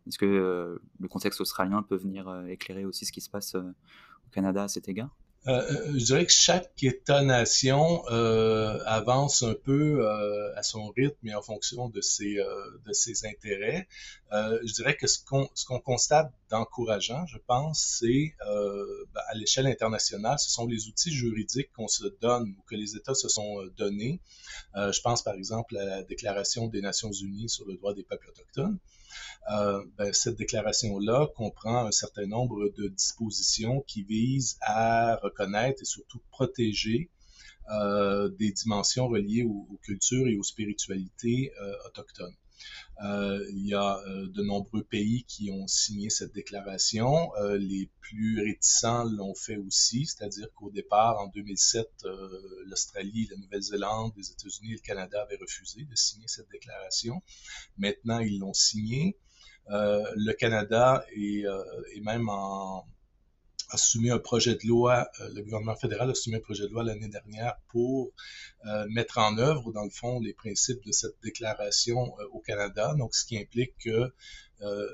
est-ce 0.08 0.20
que 0.20 0.80
le 1.00 1.08
contexte 1.08 1.42
australien 1.42 1.82
peut 1.82 1.96
venir 1.96 2.46
éclairer 2.48 2.86
aussi 2.86 3.06
ce 3.06 3.12
qui 3.12 3.22
se 3.22 3.30
passe 3.30 3.56
au 3.56 4.30
Canada 4.32 4.64
à 4.64 4.68
cet 4.68 4.88
égard? 4.88 5.16
Euh, 5.48 5.52
euh, 5.72 5.94
je 5.98 6.06
dirais 6.06 6.26
que 6.28 6.32
chaque 6.32 6.72
État-nation 6.84 8.04
euh, 8.12 8.78
avance 8.86 9.42
un 9.42 9.56
peu 9.56 10.06
euh, 10.06 10.56
à 10.56 10.62
son 10.62 10.90
rythme 10.90 11.28
et 11.28 11.34
en 11.34 11.42
fonction 11.42 11.90
de 11.90 12.00
ses, 12.00 12.38
euh, 12.38 12.46
de 12.86 12.94
ses 12.94 13.26
intérêts. 13.26 13.88
Euh, 14.34 14.60
je 14.64 14.74
dirais 14.74 14.96
que 14.96 15.08
ce 15.08 15.18
qu'on 15.26 15.50
ce 15.56 15.66
constate 15.66 16.32
d'encourageant, 16.52 17.26
je 17.26 17.38
pense, 17.48 17.98
c'est 18.00 18.36
ben, 18.46 19.22
à 19.30 19.34
l'échelle 19.34 19.66
internationale, 19.66 20.38
ce 20.38 20.50
sont 20.52 20.68
les 20.68 20.88
outils 20.88 21.12
juridiques 21.12 21.72
qu'on 21.76 21.88
se 21.88 22.06
donne 22.22 22.54
ou 22.58 22.62
que 22.68 22.76
les 22.76 22.96
États 22.96 23.16
se 23.16 23.28
sont 23.28 23.64
donnés. 23.78 24.20
je 24.76 25.02
pense 25.02 25.24
par 25.24 25.34
exemple 25.34 25.78
à 25.78 25.86
la 25.86 26.04
Déclaration 26.04 26.68
des 26.68 26.82
Nations 26.82 27.12
Unies 27.12 27.50
sur 27.50 27.66
le 27.66 27.76
droit 27.76 27.94
des 27.94 28.04
peuples 28.04 28.30
autochtones. 28.30 28.78
Euh, 29.52 29.84
ben, 29.98 30.14
cette 30.14 30.36
déclaration-là 30.36 31.28
comprend 31.36 31.86
un 31.86 31.92
certain 31.92 32.26
nombre 32.28 32.70
de 32.78 32.88
dispositions 32.88 33.82
qui 33.82 34.04
visent 34.04 34.58
à 34.62 35.18
reconnaître 35.22 35.82
et 35.82 35.86
surtout 35.86 36.22
protéger 36.30 37.10
des 38.38 38.52
dimensions 38.52 39.08
reliées 39.08 39.44
aux, 39.44 39.80
cultures 39.82 40.28
et 40.28 40.36
aux 40.36 40.44
spiritualités 40.44 41.54
autochtones. 41.86 42.36
Euh, 43.04 43.44
il 43.50 43.66
y 43.66 43.74
a 43.74 43.98
euh, 43.98 44.28
de 44.28 44.44
nombreux 44.44 44.84
pays 44.84 45.24
qui 45.28 45.50
ont 45.52 45.66
signé 45.68 46.10
cette 46.10 46.34
déclaration. 46.34 47.34
Euh, 47.38 47.58
les 47.58 47.90
plus 48.02 48.44
réticents 48.44 49.06
l'ont 49.06 49.34
fait 49.34 49.58
aussi, 49.58 50.06
c'est-à-dire 50.06 50.48
qu'au 50.54 50.70
départ, 50.70 51.18
en 51.20 51.28
2007, 51.28 51.88
l'Australie, 52.66 53.28
la 53.32 53.38
Nouvelle-Zélande, 53.38 54.12
les 54.18 54.32
États-Unis 54.32 54.72
et 54.72 54.76
le 54.76 54.82
Canada 54.82 55.22
avaient 55.22 55.40
refusé 55.42 55.86
de 55.86 55.96
signer 55.96 56.28
cette 56.28 56.50
déclaration. 56.52 57.22
Maintenant, 57.78 58.20
ils 58.20 58.38
l'ont 58.38 58.54
signée. 58.54 59.18
le 59.68 60.34
Canada 60.34 61.04
est, 61.16 61.46
est 61.96 62.02
même 62.02 62.30
en, 62.30 62.86
a 63.72 63.78
soumis 63.78 64.10
un 64.10 64.20
projet 64.20 64.56
de 64.56 64.68
loi, 64.68 65.10
euh, 65.22 65.30
le 65.34 65.42
gouvernement 65.44 65.76
fédéral 65.76 66.10
a 66.10 66.14
soumis 66.14 66.36
un 66.36 66.42
projet 66.42 66.64
de 66.68 66.74
loi 66.74 66.84
l'année 66.84 67.08
dernière 67.08 67.56
pour 67.70 68.12
euh, 68.66 68.86
mettre 68.90 69.18
en 69.18 69.38
œuvre, 69.38 69.72
dans 69.72 69.86
le 69.86 69.90
fond, 69.90 70.20
les 70.20 70.34
principes 70.34 70.86
de 70.86 70.92
cette 70.92 71.16
déclaration 71.24 72.14
euh, 72.20 72.26
au 72.34 72.40
Canada. 72.40 72.94
Donc, 72.98 73.16
ce 73.16 73.26
qui 73.26 73.38
implique 73.38 73.74
que 73.84 74.14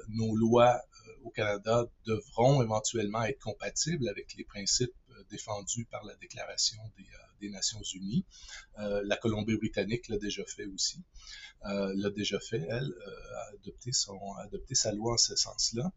nos 0.08 0.34
lois 0.34 0.80
au 1.26 1.30
Canada 1.30 1.88
devront 2.06 2.64
éventuellement 2.64 3.24
être 3.24 3.40
compatibles 3.40 4.08
avec 4.08 4.34
les 4.38 4.46
principes 4.46 4.94
défendus 5.30 5.86
par 5.86 6.04
la 6.06 6.16
Déclaration 6.16 6.78
des, 6.98 7.06
des 7.42 7.50
Nations 7.50 7.82
Unies. 7.94 8.26
la 8.78 9.18
Colombie-Britannique 9.18 10.08
l'a 10.08 10.18
déjà 10.18 10.44
fait 10.46 10.66
aussi. 10.66 11.04
Euh, 11.66 11.92
l'a 11.96 12.12
déjà 12.12 12.40
fait, 12.40 12.66
elle, 12.70 12.94
euh, 13.08 13.36
a 13.36 13.50
adopté, 13.56 13.92
son, 13.92 14.18
a 14.38 14.46
sa 14.74 14.92
loi 14.94 15.14
en 15.14 15.18
ce 15.18 15.36
sens-là. 15.36 15.92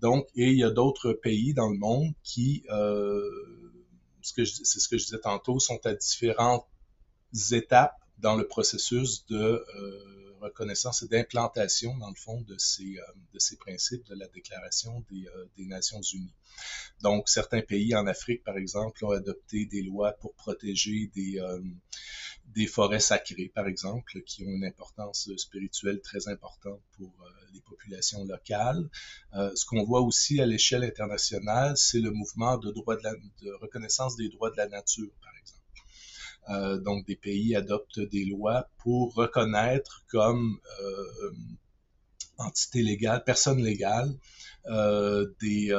Donc, 0.00 0.26
et 0.34 0.50
il 0.50 0.58
y 0.58 0.64
a 0.64 0.70
d'autres 0.70 1.12
pays 1.12 1.52
dans 1.52 1.68
le 1.68 1.76
monde 1.76 2.14
qui, 2.22 2.64
euh, 2.70 3.28
c'est 4.22 4.46
ce 4.46 4.88
que 4.88 4.96
je 4.96 5.04
disais 5.04 5.18
tantôt, 5.18 5.58
sont 5.58 5.84
à 5.84 5.94
différentes 5.94 6.66
étapes 7.50 7.98
dans 8.18 8.36
le 8.36 8.46
processus 8.46 9.26
de 9.26 9.64
euh, 9.76 10.29
reconnaissance 10.40 11.02
et 11.02 11.08
d'implantation, 11.08 11.96
dans 11.98 12.08
le 12.08 12.14
fond, 12.16 12.40
de 12.42 12.56
ces, 12.58 12.96
euh, 12.98 13.12
de 13.32 13.38
ces 13.38 13.56
principes 13.56 14.06
de 14.06 14.14
la 14.14 14.26
Déclaration 14.28 15.04
des, 15.10 15.26
euh, 15.26 15.46
des, 15.56 15.66
Nations 15.66 16.00
Unies. 16.00 16.34
Donc, 17.02 17.28
certains 17.28 17.62
pays 17.62 17.94
en 17.94 18.06
Afrique, 18.06 18.42
par 18.44 18.56
exemple, 18.56 19.04
ont 19.04 19.10
adopté 19.10 19.66
des 19.66 19.82
lois 19.82 20.12
pour 20.12 20.34
protéger 20.34 21.10
des, 21.14 21.40
des 22.54 22.66
forêts 22.66 23.00
sacrées, 23.00 23.50
par 23.54 23.66
exemple, 23.66 24.20
qui 24.22 24.44
ont 24.44 24.50
une 24.50 24.64
importance 24.64 25.30
spirituelle 25.36 26.00
très 26.00 26.28
importante 26.28 26.80
pour 26.96 27.12
euh, 27.22 27.30
les 27.54 27.60
populations 27.60 28.24
locales. 28.24 28.88
Euh, 29.34 29.54
ce 29.54 29.64
qu'on 29.66 29.84
voit 29.84 30.00
aussi 30.00 30.40
à 30.40 30.46
l'échelle 30.46 30.84
internationale, 30.84 31.76
c'est 31.76 32.00
le 32.00 32.10
mouvement 32.10 32.58
de, 32.58 32.72
reconnaissance 33.60 34.16
des 34.16 34.28
droits 34.28 34.50
de 34.50 34.56
la 34.56 34.68
nature, 34.68 35.10
par 35.22 35.32
exemple. 35.40 35.59
Euh, 36.50 36.78
donc, 36.78 37.06
des 37.06 37.16
pays 37.16 37.54
adoptent 37.54 38.00
des 38.00 38.24
lois 38.24 38.68
pour 38.78 39.14
reconnaître 39.14 40.04
comme 40.08 40.58
euh, 40.82 41.30
entité 42.38 42.82
légale, 42.82 43.22
personne 43.24 43.62
légale, 43.62 44.12
euh, 44.66 45.26
des, 45.40 45.72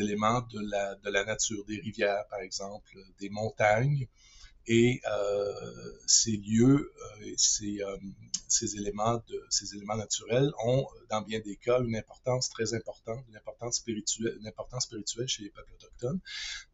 éléments 0.00 0.42
de 0.52 1.10
la 1.10 1.24
nature, 1.24 1.64
des 1.66 1.80
rivières, 1.80 2.26
par 2.28 2.40
exemple, 2.40 2.98
des 3.20 3.30
montagnes, 3.30 4.08
et 4.68 5.00
euh, 5.08 5.92
ces 6.06 6.36
lieux, 6.36 6.92
euh, 7.20 7.32
ces, 7.36 7.80
euh, 7.82 7.96
ces, 8.48 8.76
éléments 8.76 9.22
de, 9.28 9.44
ces 9.48 9.74
éléments 9.74 9.96
naturels 9.96 10.50
ont, 10.64 10.86
dans 11.08 11.22
bien 11.22 11.40
des 11.40 11.56
cas, 11.56 11.80
une 11.82 11.94
importance 11.94 12.50
très 12.50 12.74
importante, 12.74 13.24
une 13.28 13.36
importance 13.36 13.76
spirituelle, 13.76 15.28
chez 15.28 15.44
les 15.44 15.50
peuples 15.50 15.72
autochtones. 15.74 16.20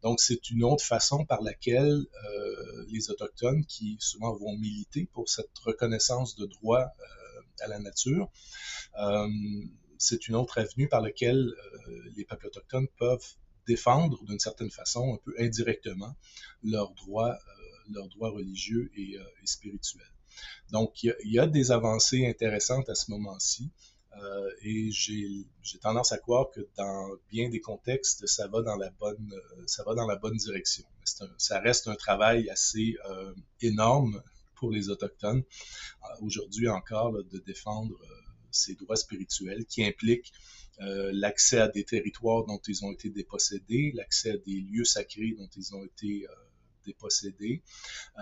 Donc, 0.01 0.19
c'est 0.19 0.49
une 0.49 0.63
autre 0.63 0.83
façon 0.83 1.25
par 1.25 1.41
laquelle 1.41 2.05
euh, 2.25 2.85
les 2.89 3.11
autochtones, 3.11 3.63
qui 3.65 3.97
souvent 3.99 4.33
vont 4.33 4.57
militer 4.57 5.07
pour 5.13 5.29
cette 5.29 5.55
reconnaissance 5.59 6.35
de 6.35 6.47
droit 6.47 6.87
à 7.61 7.67
la 7.67 7.79
nature, 7.79 8.29
c'est 9.99 10.27
une 10.27 10.35
autre 10.35 10.57
avenue 10.57 10.89
par 10.89 11.01
laquelle 11.01 11.53
les 12.15 12.25
peuples 12.25 12.47
autochtones 12.47 12.87
peuvent 12.97 13.35
défendre 13.67 14.21
d'une 14.25 14.39
certaine 14.39 14.71
façon, 14.71 15.13
un 15.13 15.17
peu 15.23 15.33
indirectement, 15.39 16.15
leurs 16.63 16.91
droits 16.93 17.37
leurs 17.91 18.09
droits 18.09 18.31
religieux 18.31 18.91
et, 18.95 19.17
euh, 19.17 19.23
spirituels. 19.45 20.05
Donc, 20.71 21.03
il 21.03 21.15
y, 21.25 21.39
a 21.39 21.47
des 21.47 21.71
avancées 21.71 22.25
intéressantes 22.27 22.89
à 22.89 22.95
ce 22.95 23.11
moment-ci. 23.11 23.71
Euh, 24.21 24.49
et 24.61 24.91
j'ai 24.91 25.79
tendance 25.81 26.11
à 26.11 26.17
croire 26.17 26.51
que 26.51 26.61
dans 26.77 27.09
bien 27.31 27.49
des 27.49 27.59
contextes, 27.59 28.27
ça 28.27 28.47
va 28.47 28.61
dans 28.61 28.75
la 28.75 28.91
bonne, 28.91 29.33
euh, 29.33 29.63
ça 29.65 29.83
va 29.83 29.95
dans 29.95 30.07
la 30.07 30.15
bonne 30.15 30.37
direction. 30.37 30.85
ça 31.37 31.59
reste 31.59 31.87
un 31.87 31.95
travail 31.95 32.49
assez 32.49 32.95
énorme 33.61 34.21
pour 34.55 34.71
les 34.71 34.89
autochtones 34.89 35.43
aujourd'hui 36.21 36.69
encore 36.69 37.11
de 37.11 37.39
défendre 37.39 37.95
ces 38.51 38.75
droits 38.75 38.95
spirituels 38.95 39.65
qui 39.65 39.83
impliquent 39.83 40.31
l'accès 40.79 41.59
à 41.59 41.67
des 41.67 41.83
territoires 41.83 42.45
dont 42.45 42.61
ils 42.67 42.85
ont 42.85 42.91
été 42.91 43.09
dépossédés, 43.09 43.91
l'accès 43.95 44.31
à 44.31 44.37
des 44.37 44.61
lieux 44.61 44.85
sacrés 44.85 45.35
dont 45.37 45.49
ils 45.55 45.75
ont 45.75 45.83
été 45.83 46.25
dépossédés, 46.85 47.61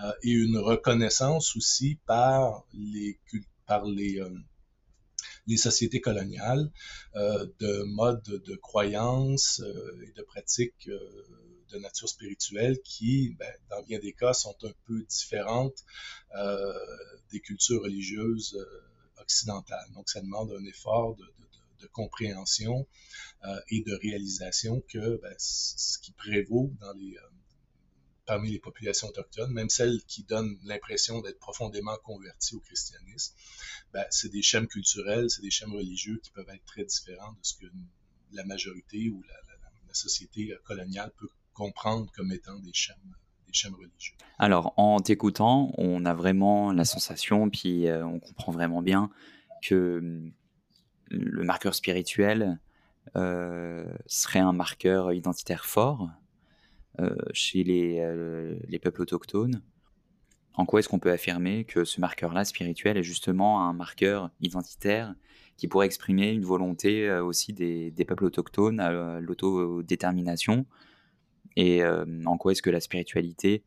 euh, 0.02 0.12
et 0.22 0.30
une 0.30 0.58
reconnaissance 0.58 1.56
aussi 1.56 1.98
par 2.06 2.64
les, 2.72 3.18
par 3.66 3.84
les, 3.84 4.20
euh, 4.20 4.30
les 5.46 5.56
sociétés 5.56 6.00
coloniales 6.00 6.70
euh, 7.16 7.46
de 7.60 7.82
modes 7.84 8.22
de 8.22 8.56
croyances 8.56 9.62
et 10.06 10.12
de 10.12 10.22
pratiques 10.22 10.88
de 10.88 11.78
nature 11.78 12.08
spirituelle 12.08 12.80
qui, 12.82 13.34
ben, 13.38 13.52
dans 13.70 13.82
bien 13.82 13.98
des 13.98 14.12
cas, 14.12 14.32
sont 14.32 14.56
un 14.62 14.72
peu 14.86 15.02
différentes 15.02 15.84
des 17.30 17.40
cultures 17.40 17.82
religieuses 17.82 18.58
occidentales. 19.18 19.86
Donc, 19.94 20.08
ça 20.08 20.20
demande 20.20 20.52
un 20.52 20.64
effort 20.64 21.16
de, 21.16 21.26
compréhension 21.92 22.86
et 23.68 23.82
de 23.82 23.92
réalisation 23.94 24.82
que 24.88 25.20
ben, 25.20 25.34
ce 25.38 25.98
qui 25.98 26.12
prévaut 26.12 26.70
dans 26.80 26.92
les, 26.92 27.16
parmi 28.26 28.50
les 28.50 28.58
populations 28.58 29.08
autochtones, 29.08 29.52
même 29.52 29.68
celles 29.68 30.02
qui 30.06 30.24
donnent 30.24 30.56
l'impression 30.64 31.20
d'être 31.20 31.38
profondément 31.38 31.96
converties 32.04 32.54
au 32.54 32.60
christianisme, 32.60 33.34
ben, 33.92 34.04
c'est 34.10 34.30
des 34.30 34.42
schèmes 34.42 34.68
culturels, 34.68 35.28
c'est 35.30 35.42
des 35.42 35.50
schèmes 35.50 35.72
religieux 35.72 36.18
qui 36.22 36.30
peuvent 36.30 36.48
être 36.48 36.64
très 36.64 36.84
différents 36.84 37.32
de 37.32 37.38
ce 37.42 37.54
que 37.54 37.66
la 38.32 38.44
majorité 38.44 39.10
ou 39.10 39.22
la, 39.22 39.34
société 39.94 40.50
coloniale 40.64 41.12
peut 41.18 41.28
comprendre 41.52 42.10
comme 42.16 42.32
étant 42.32 42.58
des 42.60 42.72
schèmes. 42.72 42.96
Alors, 44.38 44.72
en 44.78 45.00
t'écoutant, 45.00 45.72
on 45.76 46.04
a 46.04 46.14
vraiment 46.14 46.72
la 46.72 46.84
sensation, 46.84 47.50
puis 47.50 47.86
euh, 47.86 48.04
on 48.06 48.18
comprend 48.18 48.52
vraiment 48.52 48.82
bien 48.82 49.10
que 49.62 49.98
hum, 49.98 50.32
le 51.10 51.44
marqueur 51.44 51.74
spirituel 51.74 52.58
euh, 53.16 53.84
serait 54.06 54.38
un 54.38 54.52
marqueur 54.52 55.12
identitaire 55.12 55.66
fort 55.66 56.08
chez 57.32 57.64
les, 57.64 58.00
euh, 58.00 58.58
les, 58.68 58.78
peuples 58.78 59.02
autochtones, 59.02 59.62
en 60.54 60.66
quoi 60.66 60.80
est-ce 60.80 60.88
qu'on 60.88 60.98
peut 60.98 61.10
affirmer 61.10 61.64
que 61.64 61.84
ce 61.84 62.00
marqueur-là 62.00 62.44
spirituel 62.44 62.96
est 62.96 63.02
justement 63.02 63.66
un 63.66 63.72
marqueur 63.72 64.30
identitaire 64.40 65.14
qui 65.56 65.68
pourrait 65.68 65.86
exprimer 65.86 66.30
une 66.30 66.44
volonté 66.44 67.08
euh, 67.08 67.24
aussi 67.24 67.52
des 67.52 68.04
peuples 68.06 68.24
autochtones 68.24 68.80
à 68.80 69.20
l'autodétermination? 69.20 70.66
Et 71.56 71.82
en 71.84 72.38
quoi 72.38 72.52
est-ce 72.52 72.62
que 72.62 72.70
la 72.70 72.80
spiritualité 72.80 73.62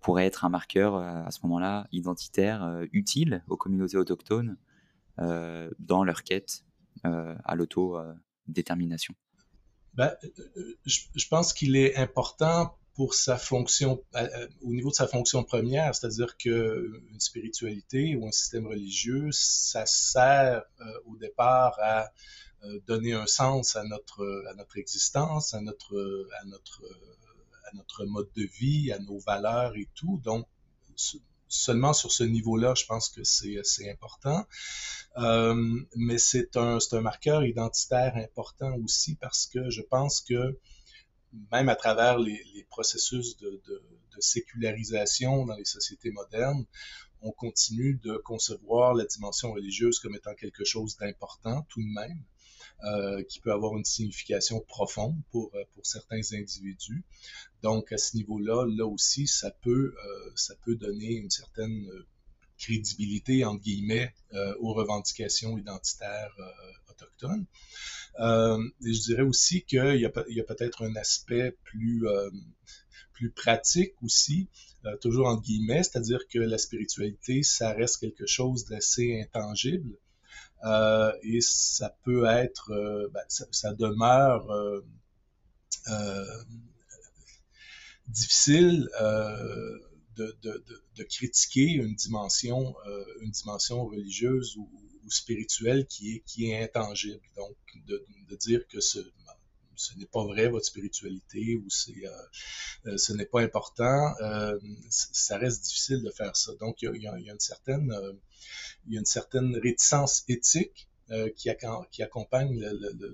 pourrait 0.00 0.26
être 0.26 0.44
un 0.44 0.48
marqueur 0.48 0.96
à 0.96 1.30
ce 1.30 1.38
moment-là 1.44 1.86
identitaire 1.92 2.80
utile 2.90 3.44
aux 3.46 3.56
communautés 3.56 3.96
autochtones 3.96 4.56
dans 5.16 6.02
leur 6.02 6.24
quête 6.24 6.64
à 7.04 7.54
l'autodétermination 7.54 9.14
ben, 9.94 10.14
je, 10.86 11.28
pense 11.28 11.52
qu'il 11.52 11.76
est 11.76 11.96
important 11.96 12.76
pour 12.94 13.14
sa 13.14 13.38
fonction, 13.38 14.02
au 14.62 14.72
niveau 14.72 14.90
de 14.90 14.94
sa 14.94 15.06
fonction 15.06 15.42
première, 15.42 15.94
c'est-à-dire 15.94 16.36
que 16.36 17.02
une 17.10 17.20
spiritualité 17.20 18.16
ou 18.16 18.26
un 18.26 18.32
système 18.32 18.66
religieux, 18.66 19.28
ça 19.32 19.86
sert 19.86 20.62
euh, 20.80 20.84
au 21.06 21.16
départ 21.16 21.76
à 21.80 22.10
euh, 22.64 22.78
donner 22.86 23.14
un 23.14 23.26
sens 23.26 23.76
à 23.76 23.84
notre 23.84 24.44
à 24.50 24.54
notre 24.54 24.76
existence, 24.76 25.54
à 25.54 25.60
notre 25.60 26.28
à 26.40 26.44
notre 26.44 26.82
à 27.64 27.76
notre 27.76 28.04
mode 28.04 28.28
de 28.36 28.42
vie, 28.42 28.92
à 28.92 28.98
nos 28.98 29.18
valeurs 29.18 29.76
et 29.76 29.88
tout. 29.94 30.20
Donc 30.22 30.46
seulement 31.50 31.92
sur 31.92 32.12
ce 32.12 32.22
niveau-là, 32.22 32.74
je 32.76 32.86
pense 32.86 33.10
que 33.10 33.24
c'est 33.24 33.90
important. 33.90 34.46
Euh, 35.18 35.80
mais 35.96 36.18
c'est 36.18 36.56
un, 36.56 36.78
un 36.92 37.00
marqueur 37.00 37.44
identitaire 37.44 38.16
important 38.16 38.72
aussi 38.84 39.16
parce 39.16 39.46
que 39.46 39.68
je 39.68 39.82
pense 39.82 40.20
que 40.20 40.58
même 41.52 41.68
à 41.68 41.74
travers 41.74 42.18
les, 42.18 42.40
les 42.54 42.64
processus 42.64 43.36
de, 43.36 43.50
de, 43.66 43.82
de, 44.14 44.20
sécularisation 44.20 45.46
dans 45.46 45.56
les 45.56 45.64
sociétés 45.64 46.10
modernes, 46.12 46.64
on 47.22 47.32
continue 47.32 47.94
de 47.94 48.16
concevoir 48.18 48.94
la 48.94 49.04
dimension 49.04 49.52
religieuse 49.52 49.98
comme 49.98 50.14
étant 50.14 50.34
quelque 50.34 50.64
chose 50.64 50.96
d'important 50.96 51.66
tout 51.68 51.80
de 51.80 51.94
même. 51.94 52.22
Qui 53.28 53.40
peut 53.40 53.52
avoir 53.52 53.76
une 53.76 53.84
signification 53.84 54.60
profonde 54.60 55.16
pour, 55.30 55.50
pour 55.74 55.86
certains 55.86 56.22
individus. 56.32 57.04
Donc, 57.62 57.92
à 57.92 57.98
ce 57.98 58.16
niveau-là, 58.16 58.66
là 58.66 58.86
aussi, 58.86 59.26
ça 59.26 59.50
peut, 59.50 59.94
ça 60.34 60.54
peut 60.64 60.76
donner 60.76 61.12
une 61.12 61.30
certaine 61.30 61.86
crédibilité, 62.58 63.44
entre 63.44 63.62
guillemets, 63.62 64.14
aux 64.60 64.72
revendications 64.72 65.58
identitaires 65.58 66.34
autochtones. 66.90 67.46
Euh, 68.18 68.62
et 68.84 68.92
je 68.92 69.00
dirais 69.00 69.22
aussi 69.22 69.62
qu'il 69.62 69.78
y 69.78 70.04
a, 70.04 70.08
a 70.08 70.44
peut-être 70.44 70.84
un 70.84 70.94
aspect 70.96 71.56
plus, 71.64 72.06
euh, 72.06 72.30
plus 73.12 73.30
pratique 73.30 73.94
aussi, 74.02 74.48
euh, 74.84 74.96
toujours 74.96 75.28
entre 75.28 75.42
guillemets, 75.42 75.82
c'est-à-dire 75.82 76.26
que 76.28 76.38
la 76.38 76.58
spiritualité, 76.58 77.42
ça 77.42 77.72
reste 77.72 77.98
quelque 77.98 78.26
chose 78.26 78.64
d'assez 78.66 79.20
intangible. 79.20 79.96
Euh, 80.64 81.12
et 81.22 81.40
ça 81.40 81.96
peut 82.04 82.26
être, 82.26 82.70
ben, 83.12 83.22
ça, 83.28 83.72
demeure 83.74 84.46
difficile 88.08 88.88
de, 90.16 90.36
de, 90.42 91.04
critiquer 91.04 91.66
une 91.72 91.94
dimension, 91.94 92.74
une 93.22 93.30
dimension 93.30 93.86
religieuse 93.86 94.56
ou, 94.56 94.70
ou 95.04 95.10
spirituel 95.10 95.86
qui 95.86 96.16
est, 96.16 96.20
qui 96.26 96.50
est 96.50 96.62
intangible. 96.62 97.22
Donc, 97.36 97.56
de 97.86 98.36
dire 98.36 98.66
que 98.68 98.80
ce, 98.80 99.00
ce 99.80 99.94
n'est 99.98 100.06
pas 100.06 100.24
vrai 100.24 100.48
votre 100.48 100.66
spiritualité 100.66 101.56
ou 101.56 101.68
c'est 101.70 102.06
euh, 102.06 102.10
euh 102.86 102.98
ce 102.98 103.12
n'est 103.14 103.26
pas 103.34 103.40
important, 103.40 104.14
euh, 104.20 104.58
ça 104.90 105.38
reste 105.38 105.64
difficile 105.64 106.02
de 106.02 106.10
faire 106.10 106.36
ça. 106.36 106.52
Donc 106.60 106.82
il 106.82 107.02
y 107.02 107.08
a, 107.08 107.16
une 107.16 107.40
certaine 107.40 107.92
il 108.86 108.94
y 108.94 108.96
a 108.96 109.00
une 109.00 109.06
certaine 109.06 109.56
réticence 109.56 110.24
éthique 110.28 110.88
qui, 111.34 111.50
qui, 111.90 112.02
accompagne 112.04 112.64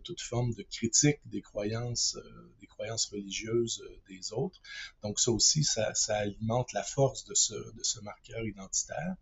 toute 0.04 0.20
forme 0.20 0.52
de 0.52 0.62
critique 0.64 1.18
des 1.24 1.40
croyances, 1.40 2.18
des 2.60 2.66
croyances 2.66 3.06
religieuses 3.06 3.82
des 4.10 4.34
autres. 4.34 4.60
Donc 5.02 5.18
ça 5.18 5.30
aussi, 5.30 5.64
ça, 5.64 5.94
ça, 5.94 6.16
alimente 6.18 6.74
la 6.74 6.82
force 6.82 7.24
de 7.24 7.34
ce, 7.34 7.54
de 7.54 7.82
ce 7.82 7.98
marqueur 8.00 8.44
identitaire. 8.44 9.14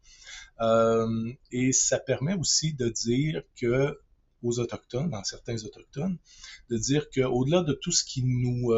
et 1.52 1.72
ça 1.72 2.00
permet 2.00 2.34
aussi 2.34 2.74
de 2.74 2.88
dire 2.88 3.44
que 3.54 3.96
aux 4.44 4.60
autochtones, 4.60 5.10
dans 5.10 5.24
certains 5.24 5.64
autochtones, 5.64 6.18
de 6.70 6.76
dire 6.78 7.08
qu'au-delà 7.10 7.62
de 7.62 7.72
tout 7.72 7.92
ce 7.92 8.04
qui 8.04 8.22
nous 8.22 8.72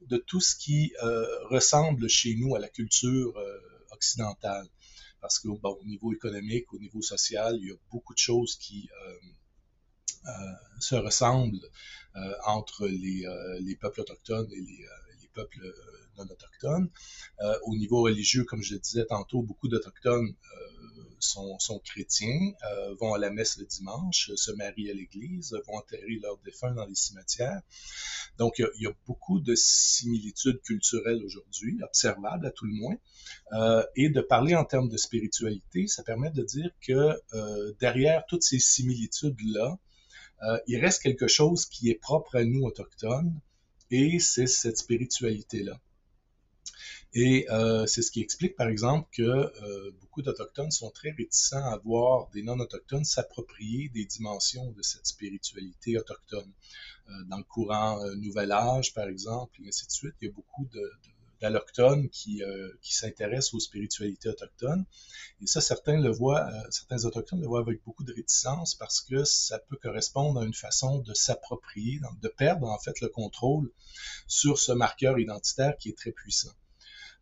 de 0.00 0.16
tout 0.16 0.40
ce 0.40 0.56
qui 0.56 0.92
ressemble 1.50 2.08
chez 2.08 2.34
nous 2.36 2.56
à 2.56 2.58
la 2.58 2.68
culture 2.68 3.34
occidentale, 3.90 4.66
parce 5.20 5.38
qu'au 5.38 5.58
au 5.62 5.84
niveau 5.84 6.12
économique, 6.12 6.72
au 6.72 6.78
niveau 6.78 7.02
social, 7.02 7.56
il 7.60 7.68
y 7.68 7.70
a 7.70 7.76
beaucoup 7.92 8.14
de 8.14 8.18
choses 8.18 8.56
qui 8.56 8.88
euh, 9.06 9.14
euh, 10.26 10.30
se 10.80 10.94
ressemblent 10.94 11.68
euh, 12.16 12.34
entre 12.46 12.86
les, 12.86 13.24
les, 13.60 13.76
peuples 13.76 14.00
autochtones 14.00 14.50
et 14.52 14.60
les, 14.60 14.84
les 15.20 15.28
peuples 15.34 15.74
non 16.16 16.24
autochtones. 16.24 16.90
au 17.64 17.76
niveau 17.76 18.02
religieux, 18.02 18.44
comme 18.44 18.62
je 18.62 18.74
le 18.74 18.80
disais 18.80 19.04
tantôt, 19.06 19.42
beaucoup 19.42 19.68
d'autochtones 19.68 20.34
sont, 21.20 21.58
chrétiens, 21.84 22.52
euh, 22.64 22.94
vont 23.00 23.14
à 23.14 23.18
la 23.18 23.30
messe 23.30 23.56
le 23.58 23.66
dimanche, 23.66 24.30
se 24.34 24.50
marient 24.52 24.90
à 24.90 24.94
l'église, 24.94 25.56
vont 25.66 25.76
enterrer 25.76 26.18
leurs 26.22 26.38
défunts 26.38 26.72
dans 26.72 26.86
les 26.86 26.94
cimetières. 26.94 27.60
Donc, 28.38 28.58
il 28.58 28.82
y 28.82 28.86
a, 28.86 28.92
beaucoup 29.06 29.40
de 29.40 29.54
similitudes 29.54 30.60
culturelles 30.62 31.22
aujourd'hui, 31.24 31.78
observables 31.82 32.46
à 32.46 32.50
tout 32.50 32.66
le 32.66 32.74
moins. 32.74 32.96
Euh, 33.52 33.84
et 33.96 34.08
de 34.08 34.20
parler 34.20 34.54
en 34.54 34.64
termes 34.64 34.88
de 34.88 34.96
spiritualité, 34.96 35.86
ça 35.86 36.02
permet 36.02 36.30
de 36.30 36.42
dire 36.42 36.70
que 36.80 37.20
euh, 37.34 37.72
derrière 37.80 38.24
toutes 38.26 38.42
ces 38.42 38.58
similitudes-là, 38.58 39.78
euh, 40.42 40.58
il 40.66 40.78
reste 40.78 41.02
quelque 41.02 41.26
chose 41.26 41.66
qui 41.66 41.90
est 41.90 42.00
propre 42.00 42.36
à 42.36 42.44
nous 42.44 42.62
autochtones, 42.62 43.40
et 43.90 44.18
c'est 44.20 44.46
cette 44.46 44.78
spiritualité-là. 44.78 45.80
Et 47.12 47.46
euh, 47.50 47.86
c'est 47.86 48.02
ce 48.02 48.10
qui 48.10 48.20
explique, 48.20 48.54
par 48.54 48.68
exemple, 48.68 49.08
que 49.12 49.22
euh, 49.22 49.90
beaucoup 50.00 50.22
d'Autochtones 50.22 50.70
sont 50.70 50.90
très 50.90 51.10
réticents 51.10 51.64
à 51.64 51.76
voir 51.78 52.28
des 52.30 52.42
non-Autochtones 52.42 53.04
s'approprier 53.04 53.88
des 53.88 54.04
dimensions 54.04 54.70
de 54.70 54.82
cette 54.82 55.06
spiritualité 55.06 55.98
autochtone. 55.98 56.52
Euh, 57.08 57.12
dans 57.28 57.38
le 57.38 57.44
courant 57.44 58.00
euh, 58.04 58.14
Nouvel 58.14 58.52
Âge, 58.52 58.94
par 58.94 59.08
exemple, 59.08 59.60
et 59.62 59.68
ainsi 59.68 59.86
de 59.86 59.92
suite, 59.92 60.14
il 60.20 60.28
y 60.28 60.30
a 60.30 60.32
beaucoup 60.34 60.66
de, 60.66 60.80
qui, 62.12 62.42
euh, 62.42 62.68
qui 62.82 62.94
s'intéressent 62.94 63.54
aux 63.54 63.60
spiritualités 63.60 64.28
autochtones. 64.28 64.84
Et 65.40 65.46
ça, 65.46 65.60
certains 65.60 65.98
le 65.98 66.10
voient, 66.10 66.46
euh, 66.46 66.70
certains 66.70 67.04
autochtones 67.04 67.40
le 67.40 67.46
voient 67.46 67.60
avec 67.60 67.82
beaucoup 67.84 68.04
de 68.04 68.12
réticence 68.12 68.74
parce 68.74 69.00
que 69.00 69.24
ça 69.24 69.58
peut 69.58 69.76
correspondre 69.76 70.40
à 70.40 70.44
une 70.44 70.54
façon 70.54 70.98
de 70.98 71.14
s'approprier, 71.14 72.00
de 72.20 72.28
perdre 72.28 72.68
en 72.68 72.78
fait 72.78 73.00
le 73.00 73.08
contrôle 73.08 73.70
sur 74.26 74.58
ce 74.58 74.72
marqueur 74.72 75.18
identitaire 75.18 75.76
qui 75.78 75.88
est 75.88 75.96
très 75.96 76.12
puissant. 76.12 76.52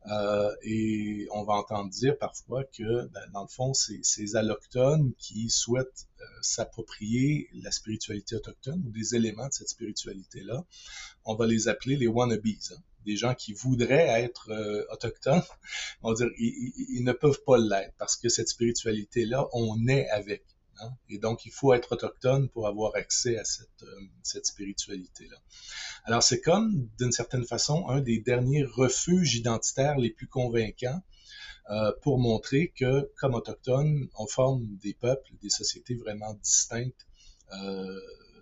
Euh, 0.06 0.54
et 0.62 1.26
on 1.32 1.44
va 1.44 1.54
entendre 1.54 1.90
dire 1.90 2.16
parfois 2.16 2.64
que, 2.64 3.06
ben, 3.08 3.20
dans 3.32 3.42
le 3.42 3.48
fond, 3.48 3.74
c'est 3.74 4.00
ces 4.02 4.36
allochtones 4.36 5.12
qui 5.18 5.50
souhaitent 5.50 6.06
euh, 6.20 6.24
s'approprier 6.40 7.48
la 7.52 7.70
spiritualité 7.70 8.36
autochtone 8.36 8.82
ou 8.86 8.90
des 8.90 9.14
éléments 9.14 9.48
de 9.48 9.52
cette 9.52 9.68
spiritualité-là, 9.68 10.64
on 11.24 11.34
va 11.34 11.46
les 11.46 11.68
appeler 11.68 11.96
les 11.96 12.06
wannabes. 12.06 12.46
Hein. 12.46 12.76
Des 13.04 13.16
gens 13.16 13.34
qui 13.34 13.52
voudraient 13.52 14.22
être 14.22 14.50
euh, 14.50 14.84
autochtones, 14.92 15.42
on 16.02 16.10
va 16.10 16.14
dire, 16.14 16.28
ils, 16.38 16.72
ils 16.90 17.04
ne 17.04 17.12
peuvent 17.12 17.42
pas 17.44 17.58
l'être 17.58 17.94
parce 17.98 18.16
que 18.16 18.28
cette 18.28 18.48
spiritualité-là, 18.48 19.46
on 19.52 19.88
est 19.88 20.08
avec. 20.10 20.44
Hein. 20.80 20.90
Et 21.08 21.18
donc, 21.18 21.44
il 21.46 21.52
faut 21.52 21.72
être 21.72 21.92
autochtone 21.92 22.48
pour 22.48 22.66
avoir 22.66 22.94
accès 22.94 23.38
à 23.38 23.44
cette, 23.44 23.82
euh, 23.82 24.00
cette 24.22 24.46
spiritualité-là. 24.46 25.36
Alors, 26.04 26.22
c'est 26.22 26.40
comme, 26.40 26.88
d'une 26.98 27.12
certaine 27.12 27.44
façon, 27.44 27.88
un 27.88 28.00
des 28.00 28.20
derniers 28.20 28.64
refuges 28.64 29.34
identitaires 29.34 29.96
les 29.96 30.10
plus 30.10 30.28
convaincants 30.28 31.02
euh, 31.70 31.92
pour 32.02 32.18
montrer 32.18 32.72
que, 32.76 33.10
comme 33.16 33.34
autochtones, 33.34 34.08
on 34.16 34.26
forme 34.26 34.66
des 34.76 34.94
peuples, 34.94 35.30
des 35.42 35.50
sociétés 35.50 35.94
vraiment 35.96 36.34
distinctes 36.34 37.06
euh, 37.52 38.00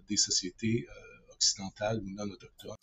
des 0.08 0.16
sociétés 0.16 0.86
occidentales 1.30 2.00
ou 2.00 2.10
non 2.10 2.24
autochtones. 2.30 2.76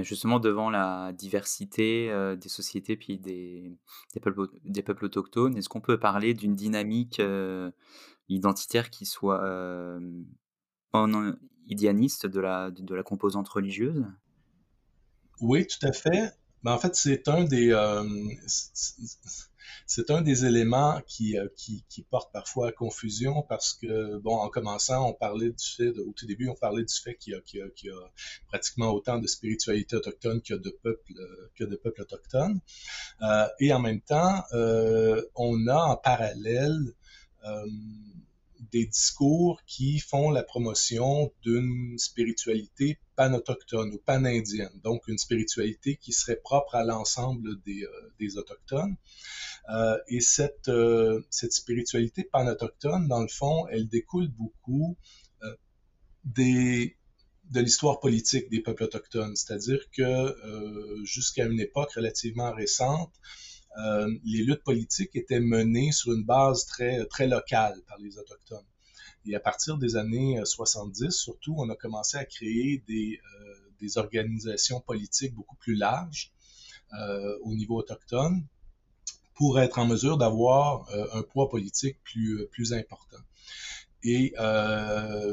Justement, 0.00 0.38
devant 0.38 0.68
la 0.68 1.12
diversité 1.14 2.12
des 2.38 2.48
sociétés 2.50 2.94
puis 2.94 3.18
des, 3.18 3.72
peuples, 4.20 5.04
autochtones, 5.06 5.56
est-ce 5.56 5.70
qu'on 5.70 5.80
peut 5.80 5.98
parler 5.98 6.34
d'une 6.34 6.54
dynamique 6.54 7.22
identitaire 8.28 8.90
qui 8.90 9.06
soit 9.06 9.42
euh, 9.44 10.00
idéaliste 11.66 12.26
de 12.26 12.40
la, 12.40 12.70
de 12.70 12.94
la 12.94 13.02
composante 13.02 13.48
religieuse? 13.48 14.04
Oui, 15.40 15.66
tout 15.66 15.86
à 15.86 15.92
fait. 15.92 16.32
Ben, 16.64 16.72
en 16.72 16.78
fait, 16.78 16.94
c'est 16.96 17.28
un 17.28 17.44
des 17.44 17.72
un 20.08 20.22
des 20.22 20.44
éléments 20.44 21.00
qui, 21.06 21.36
qui, 21.56 22.02
porte 22.10 22.32
parfois 22.32 22.68
à 22.68 22.72
confusion 22.72 23.42
parce 23.42 23.74
que 23.74 24.18
bon, 24.18 24.36
en 24.36 24.48
commençant, 24.48 25.08
on 25.08 25.14
parlait 25.14 25.50
du 25.50 25.64
fait, 25.64 25.90
au 25.98 26.12
tout 26.12 26.26
début, 26.26 26.48
on 26.48 26.54
parlait 26.54 26.84
du 26.84 26.94
fait 26.94 27.14
qu'il 27.14 27.34
y 27.34 27.36
a, 27.36 27.40
qu'il 27.40 27.60
y 27.60 27.62
a, 27.62 27.68
qu'il 27.70 27.90
y 27.90 27.92
a 27.92 28.10
pratiquement 28.48 28.90
autant 28.90 29.18
de 29.18 29.26
spiritualité 29.26 29.96
autochtone 29.96 30.42
que 30.42 30.54
de 30.54 30.70
peuples 30.82 31.12
que 31.54 31.64
de 31.64 31.76
peuples 31.76 32.02
autochtones, 32.02 32.60
euh, 33.22 33.46
et 33.60 33.72
en 33.72 33.78
même 33.78 34.00
temps, 34.00 34.42
on 35.34 35.66
a 35.68 35.84
en 35.84 35.96
parallèle 35.96 36.94
des 38.72 38.86
discours 38.86 39.62
qui 39.66 39.98
font 39.98 40.30
la 40.30 40.42
promotion 40.42 41.32
d'une 41.42 41.96
spiritualité 41.98 42.98
pan-autochtone 43.16 43.92
ou 43.94 43.98
pan-indienne, 43.98 44.70
donc 44.82 45.08
une 45.08 45.18
spiritualité 45.18 45.96
qui 45.96 46.12
serait 46.12 46.36
propre 46.36 46.74
à 46.74 46.84
l'ensemble 46.84 47.60
des, 47.62 47.84
euh, 47.84 48.12
des 48.18 48.36
Autochtones. 48.36 48.96
Euh, 49.70 49.98
et 50.08 50.20
cette, 50.20 50.68
euh, 50.68 51.22
cette 51.30 51.52
spiritualité 51.52 52.24
pan-autochtone, 52.24 53.08
dans 53.08 53.22
le 53.22 53.28
fond, 53.28 53.66
elle 53.68 53.88
découle 53.88 54.28
beaucoup 54.28 54.96
euh, 55.42 55.54
des, 56.24 56.96
de 57.50 57.60
l'histoire 57.60 58.00
politique 58.00 58.48
des 58.50 58.60
peuples 58.60 58.84
autochtones, 58.84 59.36
c'est-à-dire 59.36 59.80
que 59.90 60.02
euh, 60.02 61.04
jusqu'à 61.04 61.44
une 61.46 61.60
époque 61.60 61.92
relativement 61.92 62.52
récente, 62.52 63.12
euh, 63.78 64.12
les 64.24 64.42
luttes 64.42 64.64
politiques 64.64 65.14
étaient 65.14 65.40
menées 65.40 65.92
sur 65.92 66.12
une 66.12 66.24
base 66.24 66.66
très, 66.66 67.06
locale 67.26 67.80
par 67.86 67.98
les 67.98 68.18
Autochtones. 68.18 68.64
Et 69.26 69.36
à 69.36 69.40
partir 69.40 69.78
des 69.78 69.96
années 69.96 70.40
70, 70.44 71.04
euh, 71.04 71.10
surtout, 71.10 71.54
on 71.58 71.68
a 71.70 71.76
commencé 71.76 72.16
à 72.16 72.24
créer 72.24 72.82
des, 72.88 73.20
euh, 73.40 73.88
organisations 73.96 74.80
politiques 74.80 75.34
beaucoup 75.34 75.56
plus 75.56 75.76
larges 75.76 76.32
au 77.42 77.54
niveau 77.54 77.78
autochtone 77.78 78.44
pour 79.34 79.60
être 79.60 79.78
en 79.78 79.86
mesure 79.86 80.16
d'avoir 80.16 80.88
un 81.12 81.22
poids 81.22 81.48
politique 81.48 81.96
plus, 82.02 82.72
important. 82.72 83.18
Et 84.02 84.32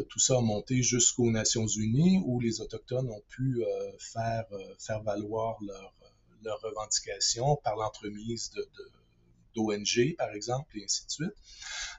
tout 0.09 0.19
ça 0.19 0.37
a 0.37 0.41
monté 0.41 0.83
jusqu'aux 0.83 1.31
Nations 1.31 1.65
Unies 1.65 2.21
où 2.23 2.39
les 2.39 2.61
Autochtones 2.61 3.09
ont 3.09 3.23
pu 3.29 3.63
faire 3.97 5.01
valoir 5.03 5.57
leur, 5.63 5.93
leurs 6.45 6.61
revendications 6.61 7.57
par 7.57 7.75
l'entremise 7.75 8.51
d'ONG, 9.55 10.15
par 10.17 10.31
exemple, 10.31 10.77
et 10.77 10.83
ainsi 10.83 11.05
de 11.05 11.11
suite. 11.11 11.35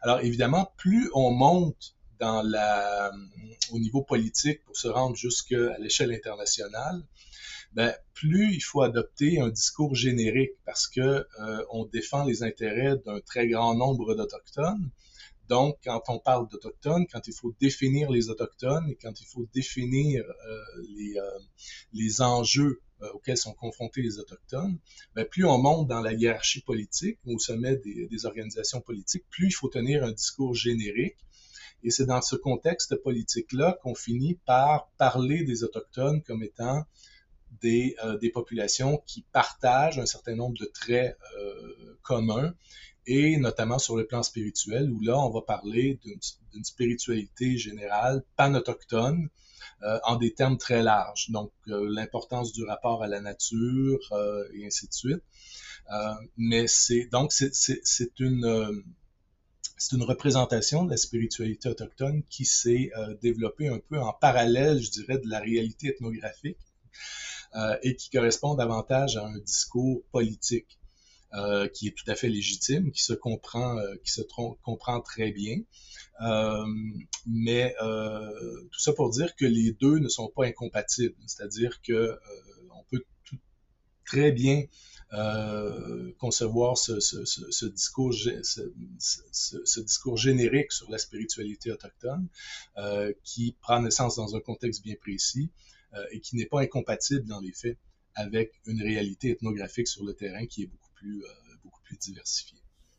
Alors, 0.02 0.20
évidemment, 0.20 0.72
plus 0.76 1.10
on 1.14 1.30
monte 1.30 1.96
la, 2.20 3.12
au 3.70 3.78
niveau 3.78 4.02
politique 4.02 4.64
pour 4.64 4.76
se 4.76 4.88
rendre 4.88 5.16
jusqu'à 5.16 5.76
l'échelle 5.78 6.12
internationale, 6.12 7.02
ben, 7.72 7.94
plus 8.14 8.54
il 8.54 8.60
faut 8.60 8.82
adopter 8.82 9.40
un 9.40 9.48
discours 9.50 9.94
générique 9.94 10.52
parce 10.64 10.86
que 10.86 11.00
euh, 11.00 11.64
on 11.70 11.84
défend 11.84 12.24
les 12.24 12.42
intérêts 12.42 12.96
d'un 13.04 13.20
très 13.20 13.48
grand 13.48 13.74
nombre 13.74 14.14
d'autochtones. 14.14 14.90
Donc, 15.48 15.76
quand 15.84 16.02
on 16.08 16.18
parle 16.18 16.48
d'autochtones, 16.48 17.06
quand 17.06 17.28
il 17.28 17.34
faut 17.34 17.54
définir 17.60 18.10
les 18.10 18.30
autochtones 18.30 18.88
et 18.88 18.96
quand 18.96 19.20
il 19.20 19.26
faut 19.26 19.46
définir 19.54 20.24
euh, 20.24 20.58
euh, 21.18 21.38
les 21.92 22.20
enjeux 22.20 22.80
auxquels 23.12 23.36
sont 23.36 23.52
confrontés 23.52 24.02
les 24.02 24.18
autochtones, 24.18 24.78
ben, 25.14 25.24
plus 25.24 25.44
on 25.44 25.58
monte 25.58 25.88
dans 25.88 26.00
la 26.00 26.12
hiérarchie 26.12 26.62
politique, 26.62 27.18
au 27.26 27.38
sommet 27.38 27.76
des, 27.76 28.26
organisations 28.26 28.80
politiques, 28.80 29.24
plus 29.30 29.48
il 29.48 29.52
faut 29.52 29.68
tenir 29.68 30.04
un 30.04 30.12
discours 30.12 30.54
générique. 30.54 31.16
Et 31.82 31.90
c'est 31.90 32.06
dans 32.06 32.22
ce 32.22 32.36
contexte 32.36 32.96
politique-là 32.96 33.78
qu'on 33.82 33.94
finit 33.94 34.38
par 34.46 34.88
parler 34.96 35.44
des 35.44 35.62
autochtones 35.62 36.22
comme 36.22 36.42
étant 36.42 36.84
des, 37.60 37.94
euh, 38.04 38.18
populations 38.32 39.02
qui 39.06 39.24
partagent 39.32 39.98
un 39.98 40.06
certain 40.06 40.34
nombre 40.34 40.58
de 40.58 40.66
traits 40.66 41.16
euh, 41.38 41.98
communs 42.02 42.54
et 43.06 43.36
notamment 43.36 43.78
sur 43.78 43.96
le 43.96 44.06
plan 44.06 44.22
spirituel 44.22 44.90
où 44.90 45.00
là 45.00 45.18
on 45.18 45.30
va 45.30 45.42
parler 45.42 46.00
d'une 46.04 46.64
spiritualité 46.64 47.56
générale 47.56 48.24
panautochtone 48.36 49.28
euh, 49.82 49.98
en 50.04 50.16
des 50.16 50.32
termes 50.32 50.58
très 50.58 50.82
larges 50.82 51.30
donc 51.30 51.52
euh, 51.68 51.88
l'importance 51.90 52.52
du 52.52 52.64
rapport 52.64 53.02
à 53.02 53.06
la 53.06 53.20
nature 53.20 54.00
euh, 54.12 54.44
et 54.54 54.66
ainsi 54.66 54.88
de 54.88 54.92
suite 54.92 55.22
mais 56.36 56.66
c'est 56.66 57.06
donc 57.12 57.32
c'est 57.32 58.18
une 58.18 58.82
c'est 59.78 59.94
une 59.94 60.02
représentation 60.02 60.84
de 60.84 60.90
la 60.90 60.96
spiritualité 60.96 61.68
autochtone 61.68 62.24
qui 62.28 62.44
s'est 62.44 62.90
développée 63.22 63.68
un 63.68 63.78
peu 63.78 64.00
en 64.00 64.12
parallèle, 64.12 64.82
je 64.82 64.90
dirais, 64.90 65.18
de 65.18 65.28
la 65.28 65.38
réalité 65.38 65.88
ethnographique 65.88 66.58
euh, 67.54 67.76
et 67.82 67.96
qui 67.96 68.10
correspond 68.10 68.54
davantage 68.54 69.16
à 69.16 69.24
un 69.24 69.38
discours 69.38 70.02
politique. 70.12 70.78
Euh, 71.36 71.68
qui 71.68 71.88
est 71.88 71.90
tout 71.90 72.10
à 72.10 72.14
fait 72.14 72.30
légitime, 72.30 72.92
qui 72.92 73.02
se 73.02 73.12
comprend, 73.12 73.76
euh, 73.76 73.96
qui 74.02 74.10
se 74.10 74.22
comprend 74.62 75.00
très 75.02 75.32
bien. 75.32 75.60
Euh, 76.22 76.64
mais 77.26 77.74
tout 77.78 78.80
ça 78.80 78.94
pour 78.94 79.10
dire 79.10 79.36
que 79.36 79.44
les 79.44 79.72
deux 79.72 79.98
ne 79.98 80.08
sont 80.08 80.28
pas 80.28 80.46
incompatibles, 80.46 81.16
c'est-à-dire 81.26 81.82
que 81.82 82.18
on 82.70 82.84
peut 82.90 83.04
très 84.06 84.32
bien 84.32 84.64
concevoir 86.18 86.78
ce, 86.78 87.00
ce, 87.00 87.66
discours, 87.66 88.14
ce, 88.14 89.80
discours 89.80 90.16
générique 90.16 90.72
sur 90.72 90.90
la 90.90 90.96
spiritualité 90.96 91.70
autochtone, 91.70 92.28
qui 93.24 93.56
prend 93.60 93.82
naissance 93.82 94.16
dans 94.16 94.34
un 94.36 94.40
contexte 94.40 94.82
bien 94.82 94.94
précis, 94.98 95.50
et 96.12 96.20
qui 96.20 96.36
n'est 96.36 96.46
pas 96.46 96.60
incompatible 96.60 97.26
dans 97.26 97.40
les 97.40 97.52
faits 97.52 97.76
avec 98.14 98.52
une 98.64 98.80
réalité 98.80 99.32
ethnographique 99.32 99.88
sur 99.88 100.02
le 100.02 100.14
terrain 100.14 100.46
qui 100.46 100.62
est 100.62 100.66
beaucoup 100.66 100.85
plus, 100.96 101.22
euh, 101.22 101.28
beaucoup 101.62 101.80
plus 101.82 101.96
diversifiée. 101.96 102.58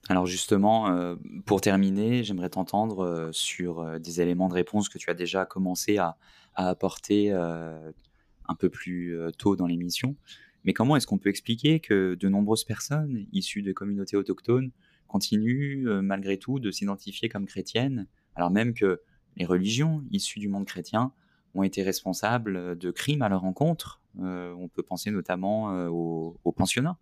Alors 0.10 0.26
justement, 0.26 0.90
euh, 0.90 1.16
pour 1.46 1.60
terminer, 1.60 2.24
j'aimerais 2.24 2.50
t'entendre 2.50 3.30
sur 3.34 4.00
des 4.00 4.22
éléments 4.22 4.48
de 4.48 4.54
réponse 4.54 4.88
que 4.88 4.98
tu 4.98 5.10
as 5.10 5.14
déjà 5.14 5.46
commencé 5.46 5.98
à, 5.98 6.18
apporter 6.60 7.32
un 7.32 8.56
peu 8.58 8.70
plus 8.70 9.16
tôt 9.38 9.56
dans 9.56 9.68
l'émission. 9.68 10.16
Mais 10.64 10.74
comment 10.74 10.96
est-ce 10.96 11.06
qu'on 11.06 11.20
peut 11.20 11.30
expliquer 11.30 11.80
que 11.80 12.16
de 12.16 12.30
nombreuses 12.30 12.64
personnes 12.64 13.28
issues 13.32 13.62
de 13.62 13.74
communautés 13.74 14.18
autochtones 14.18 14.72
continuent 15.08 16.02
malgré 16.02 16.40
tout 16.40 16.60
de 16.60 16.72
s'identifier 16.72 17.30
comme 17.30 17.46
chrétiennes, 17.46 18.08
alors 18.34 18.50
même 18.50 18.74
que 18.74 19.02
les 19.36 19.46
religions 19.46 20.04
issues 20.10 20.40
du 20.40 20.48
monde 20.48 20.66
chrétien 20.66 21.14
ont 21.54 21.64
été 21.64 21.84
responsables 21.84 22.78
de 22.78 22.92
crimes 22.92 23.22
à 23.22 23.30
leur 23.30 23.44
encontre. 23.44 24.02
Euh, 24.20 24.54
on 24.58 24.68
peut 24.68 24.84
penser 24.84 25.12
notamment 25.12 25.72
euh, 25.72 25.90
aux 25.90 26.40
au 26.44 26.52
pensionnats. 26.52 26.98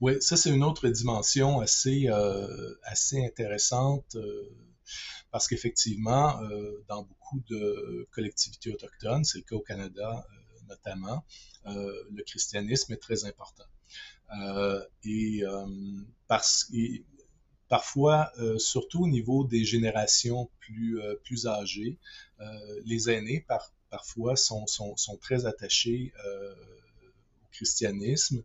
Oui, 0.00 0.20
ça 0.20 0.36
c'est 0.36 0.50
une 0.50 0.62
autre 0.62 0.88
dimension 0.88 1.60
assez, 1.60 2.08
euh, 2.08 2.74
assez 2.82 3.24
intéressante 3.24 4.16
parce 5.30 5.48
qu'effectivement, 5.48 6.40
dans 6.88 7.02
beaucoup 7.02 7.40
de 7.50 8.06
collectivités 8.12 8.72
autochtones, 8.72 9.24
c'est 9.24 9.38
le 9.38 9.44
cas 9.44 9.56
au 9.56 9.60
Canada 9.60 10.24
notamment, 10.68 11.24
le 11.64 12.22
christianisme 12.22 12.92
est 12.92 13.02
très 13.02 13.24
important. 13.24 13.64
et 15.04 15.42
parce 16.28 16.70
parfois, 17.68 18.32
surtout 18.58 19.02
au 19.04 19.08
niveau 19.08 19.44
des 19.44 19.64
générations 19.64 20.48
plus, 20.60 21.00
plus 21.24 21.46
âgées, 21.46 21.98
euh, 22.40 22.80
les 22.84 23.08
aînés, 23.10 23.44
par, 23.48 23.72
parfois, 23.88 24.36
sont, 24.36 24.66
sont, 24.66 24.96
sont, 24.96 25.16
très 25.16 25.46
attachés 25.46 26.12
euh, 26.26 26.54
au 27.42 27.48
christianisme 27.50 28.42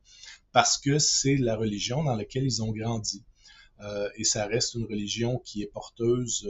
parce 0.52 0.78
que 0.78 1.00
c'est 1.00 1.38
la 1.38 1.56
religion 1.56 2.04
dans 2.04 2.16
laquelle 2.16 2.44
ils 2.44 2.62
ont 2.64 2.72
grandi. 2.72 3.24
Euh, 3.82 4.10
et 4.16 4.24
ça 4.24 4.46
reste 4.46 4.76
une 4.76 4.86
religion 4.86 5.40
qui 5.40 5.64
est 5.64 5.68
porteuse, 5.68 6.48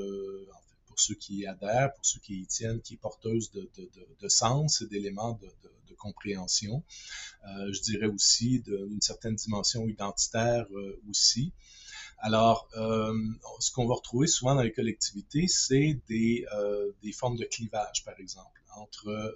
pour 0.87 0.99
ceux 0.99 1.15
qui 1.15 1.37
y 1.37 1.47
adhèrent, 1.47 1.93
pour 1.93 2.05
ceux 2.05 2.19
qui 2.19 2.41
y 2.41 2.47
tiennent, 2.47 2.81
qui 2.81 2.95
est 2.95 2.97
porteuse 2.97 3.51
de, 3.51 3.69
de, 3.77 3.83
de, 3.83 4.07
de 4.19 4.27
sens 4.27 4.81
et 4.81 4.87
d'éléments 4.87 5.39
de, 5.41 5.47
compréhension. 6.01 6.83
Euh, 7.47 7.71
je 7.71 7.81
dirais 7.81 8.07
aussi 8.07 8.59
d'une 8.61 9.01
certaine 9.01 9.35
dimension 9.35 9.87
identitaire 9.87 10.65
euh, 10.73 10.99
aussi. 11.09 11.53
Alors, 12.17 12.67
euh, 12.75 13.15
ce 13.59 13.71
qu'on 13.71 13.87
va 13.87 13.95
retrouver 13.95 14.27
souvent 14.27 14.55
dans 14.55 14.61
les 14.61 14.71
collectivités, 14.71 15.47
c'est 15.47 15.99
des, 16.07 16.45
euh, 16.53 16.91
des 17.01 17.11
formes 17.11 17.37
de 17.37 17.45
clivage, 17.45 18.03
par 18.05 18.19
exemple, 18.19 18.61
entre, 18.75 19.07
euh, 19.07 19.31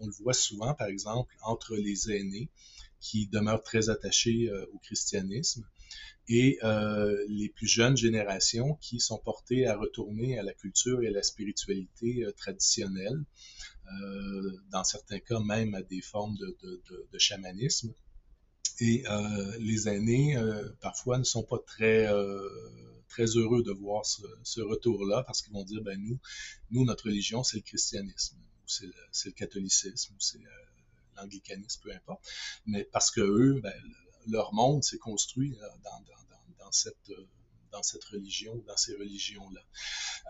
on, 0.00 0.06
le 0.06 0.12
voit 0.12 0.34
souvent, 0.34 0.74
par 0.74 0.88
exemple, 0.88 1.34
entre 1.42 1.76
les 1.76 2.10
aînés 2.10 2.48
qui 3.00 3.26
demeurent 3.26 3.62
très 3.62 3.88
attachés 3.90 4.48
euh, 4.50 4.66
au 4.72 4.78
christianisme 4.78 5.64
et 6.28 6.58
euh, 6.62 7.16
les 7.28 7.48
plus 7.48 7.66
jeunes 7.66 7.96
générations 7.96 8.74
qui 8.74 9.00
sont 9.00 9.18
portées 9.18 9.66
à 9.66 9.76
retourner 9.76 10.38
à 10.38 10.42
la 10.42 10.52
culture 10.52 11.02
et 11.02 11.08
à 11.08 11.10
la 11.10 11.22
spiritualité 11.22 12.24
euh, 12.24 12.32
traditionnelle, 12.32 13.24
dans 14.70 14.84
certains 14.84 15.18
cas 15.18 15.40
même 15.40 15.74
à 15.74 15.82
des 15.82 16.00
formes 16.00 16.36
de, 16.36 16.56
de, 16.62 16.80
de, 17.10 17.18
chamanisme. 17.18 17.92
Et 18.78 19.02
les 19.58 19.88
aînés, 19.88 20.40
parfois, 20.80 21.18
ne 21.18 21.24
sont 21.24 21.42
pas 21.42 21.58
très, 21.66 22.08
très 23.08 23.24
heureux 23.24 23.64
de 23.64 23.72
voir 23.72 24.06
ce, 24.06 24.22
ce 24.44 24.60
retour-là 24.60 25.24
parce 25.24 25.42
qu'ils 25.42 25.54
vont 25.54 25.64
dire, 25.64 25.82
ben 25.82 26.00
nous, 26.00 26.20
nous, 26.70 26.84
notre 26.84 27.06
religion, 27.06 27.42
c'est 27.42 27.56
le 27.56 27.64
christianisme, 27.64 28.36
ou 28.36 28.68
c'est 28.68 28.86
le, 28.86 28.94
le, 29.24 29.30
catholicisme, 29.32 30.14
ou 30.14 30.20
c'est 30.20 30.38
l'anglicanisme, 31.20 31.80
peu 31.82 31.92
importe. 31.92 32.24
Mais 32.66 32.84
parce 32.84 33.10
que 33.10 33.20
eux, 33.20 33.60
ben, 33.62 33.72
leur 34.26 34.52
monde 34.52 34.82
s'est 34.82 34.98
construit 34.98 35.50
dans, 35.50 35.90
dans, 35.90 36.70
dans, 37.72 37.82
cette 37.82 38.04
religion, 38.04 38.62
dans 38.66 38.76
ces 38.76 38.94
religions-là. 38.94 39.60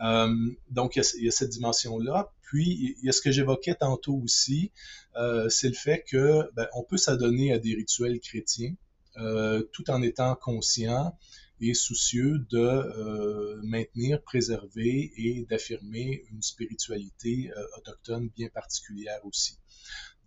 Euh, 0.02 0.56
donc, 0.70 0.96
il 0.96 1.24
y, 1.24 1.28
a, 1.28 1.30
cette 1.30 1.50
dimension-là. 1.50 2.32
Puis, 2.42 2.96
il 2.98 3.04
y 3.04 3.08
a 3.08 3.12
ce 3.12 3.20
que 3.20 3.30
j'évoquais 3.30 3.74
tantôt 3.74 4.16
aussi, 4.16 4.72
euh, 5.16 5.48
c'est 5.48 5.68
le 5.68 5.74
fait 5.74 6.02
que 6.02 6.50
ben, 6.54 6.68
on 6.74 6.82
peut 6.82 6.96
s'adonner 6.96 7.52
à 7.52 7.58
des 7.58 7.74
rituels 7.74 8.20
chrétiens 8.20 8.74
euh, 9.16 9.62
tout 9.72 9.90
en 9.90 10.02
étant 10.02 10.36
conscient 10.36 11.18
et 11.60 11.74
soucieux 11.74 12.38
de 12.48 12.58
euh, 12.58 13.60
maintenir, 13.64 14.22
préserver 14.22 15.12
et 15.16 15.46
d'affirmer 15.50 16.24
une 16.30 16.42
spiritualité 16.42 17.50
euh, 17.56 17.66
autochtone 17.76 18.30
bien 18.36 18.48
particulière 18.48 19.18
aussi. 19.24 19.58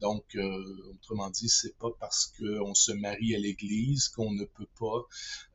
Donc, 0.02 0.36
euh, 0.36 0.92
autrement 0.92 1.30
dit, 1.30 1.48
c'est 1.48 1.78
pas 1.78 1.90
parce 2.00 2.34
qu'on 2.38 2.74
se 2.74 2.92
marie 2.92 3.36
à 3.36 3.40
l'Église 3.40 4.10
qu'on 4.10 4.32
ne 4.32 4.44
peut 4.44 4.68
pas 4.80 5.08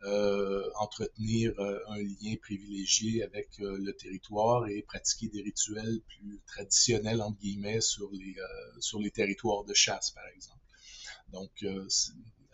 euh, 0.05 0.71
entretenir 0.77 1.53
euh, 1.59 1.79
un 1.89 1.99
lien 1.99 2.35
privilégié 2.41 3.23
avec 3.23 3.49
euh, 3.61 3.77
le 3.79 3.93
territoire 3.95 4.67
et 4.69 4.83
pratiquer 4.83 5.29
des 5.29 5.43
rituels 5.43 6.01
plus 6.09 6.41
traditionnels 6.47 7.21
entre 7.21 7.39
guillemets 7.39 7.81
sur 7.81 8.11
les 8.13 8.37
euh, 8.39 8.81
sur 8.81 9.01
les 9.01 9.11
territoires 9.11 9.65
de 9.65 9.75
chasse, 9.75 10.13
par 10.13 10.27
exemple. 10.35 10.61
Donc, 11.33 11.65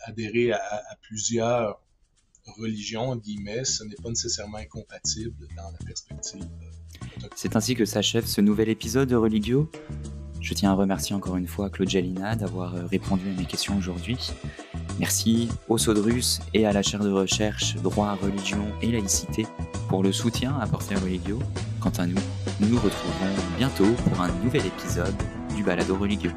adhérer 0.01 0.51
à 0.51 0.99
plusieurs 1.03 1.81
religions, 2.47 3.11
en 3.11 3.17
guillemets, 3.17 3.65
ce 3.65 3.85
n'est 3.85 3.95
pas 4.03 4.09
nécessairement 4.09 4.59
incompatible 4.59 5.47
dans 5.57 5.71
la 5.71 5.79
perspective. 5.85 6.45
C'est 7.35 7.57
ainsi 7.57 7.75
que 7.75 7.85
s'achève 7.85 8.27
ce 8.27 8.41
nouvel 8.41 8.69
épisode 8.69 9.09
de 9.09 9.17
Religio. 9.17 9.71
Je 10.41 10.53
tiens 10.53 10.73
à 10.73 10.75
remercier 10.75 11.17
encore 11.17 11.37
une 11.37 11.47
fois 11.47 11.71
Claude 11.71 11.89
Jalina 11.89 12.37
d'avoir 12.37 12.75
euh, 12.75 12.85
répondu 12.87 13.31
à 13.31 13.41
mes 13.41 13.47
questions 13.47 13.79
aujourd'hui. 13.79 14.19
Merci 15.01 15.49
au 15.69 15.79
Sodrus 15.79 16.41
et 16.53 16.67
à 16.67 16.73
la 16.73 16.83
chaire 16.83 17.03
de 17.03 17.11
recherche 17.11 17.77
Droit, 17.77 18.15
Religion 18.21 18.67
et 18.83 18.93
Laïcité 18.93 19.47
pour 19.89 20.03
le 20.03 20.13
soutien 20.13 20.55
apporté 20.61 20.95
à 20.95 21.01
Religio. 21.01 21.39
Quant 21.81 21.93
à 21.97 22.07
nous, 22.07 22.21
nous 22.61 22.69
nous 22.69 22.79
retrouverons 22.79 23.35
bientôt 23.57 23.91
pour 24.05 24.21
un 24.21 24.31
nouvel 24.45 24.67
épisode 24.67 25.15
du 25.57 25.63
Balado 25.63 25.97
Religio. 25.97 26.31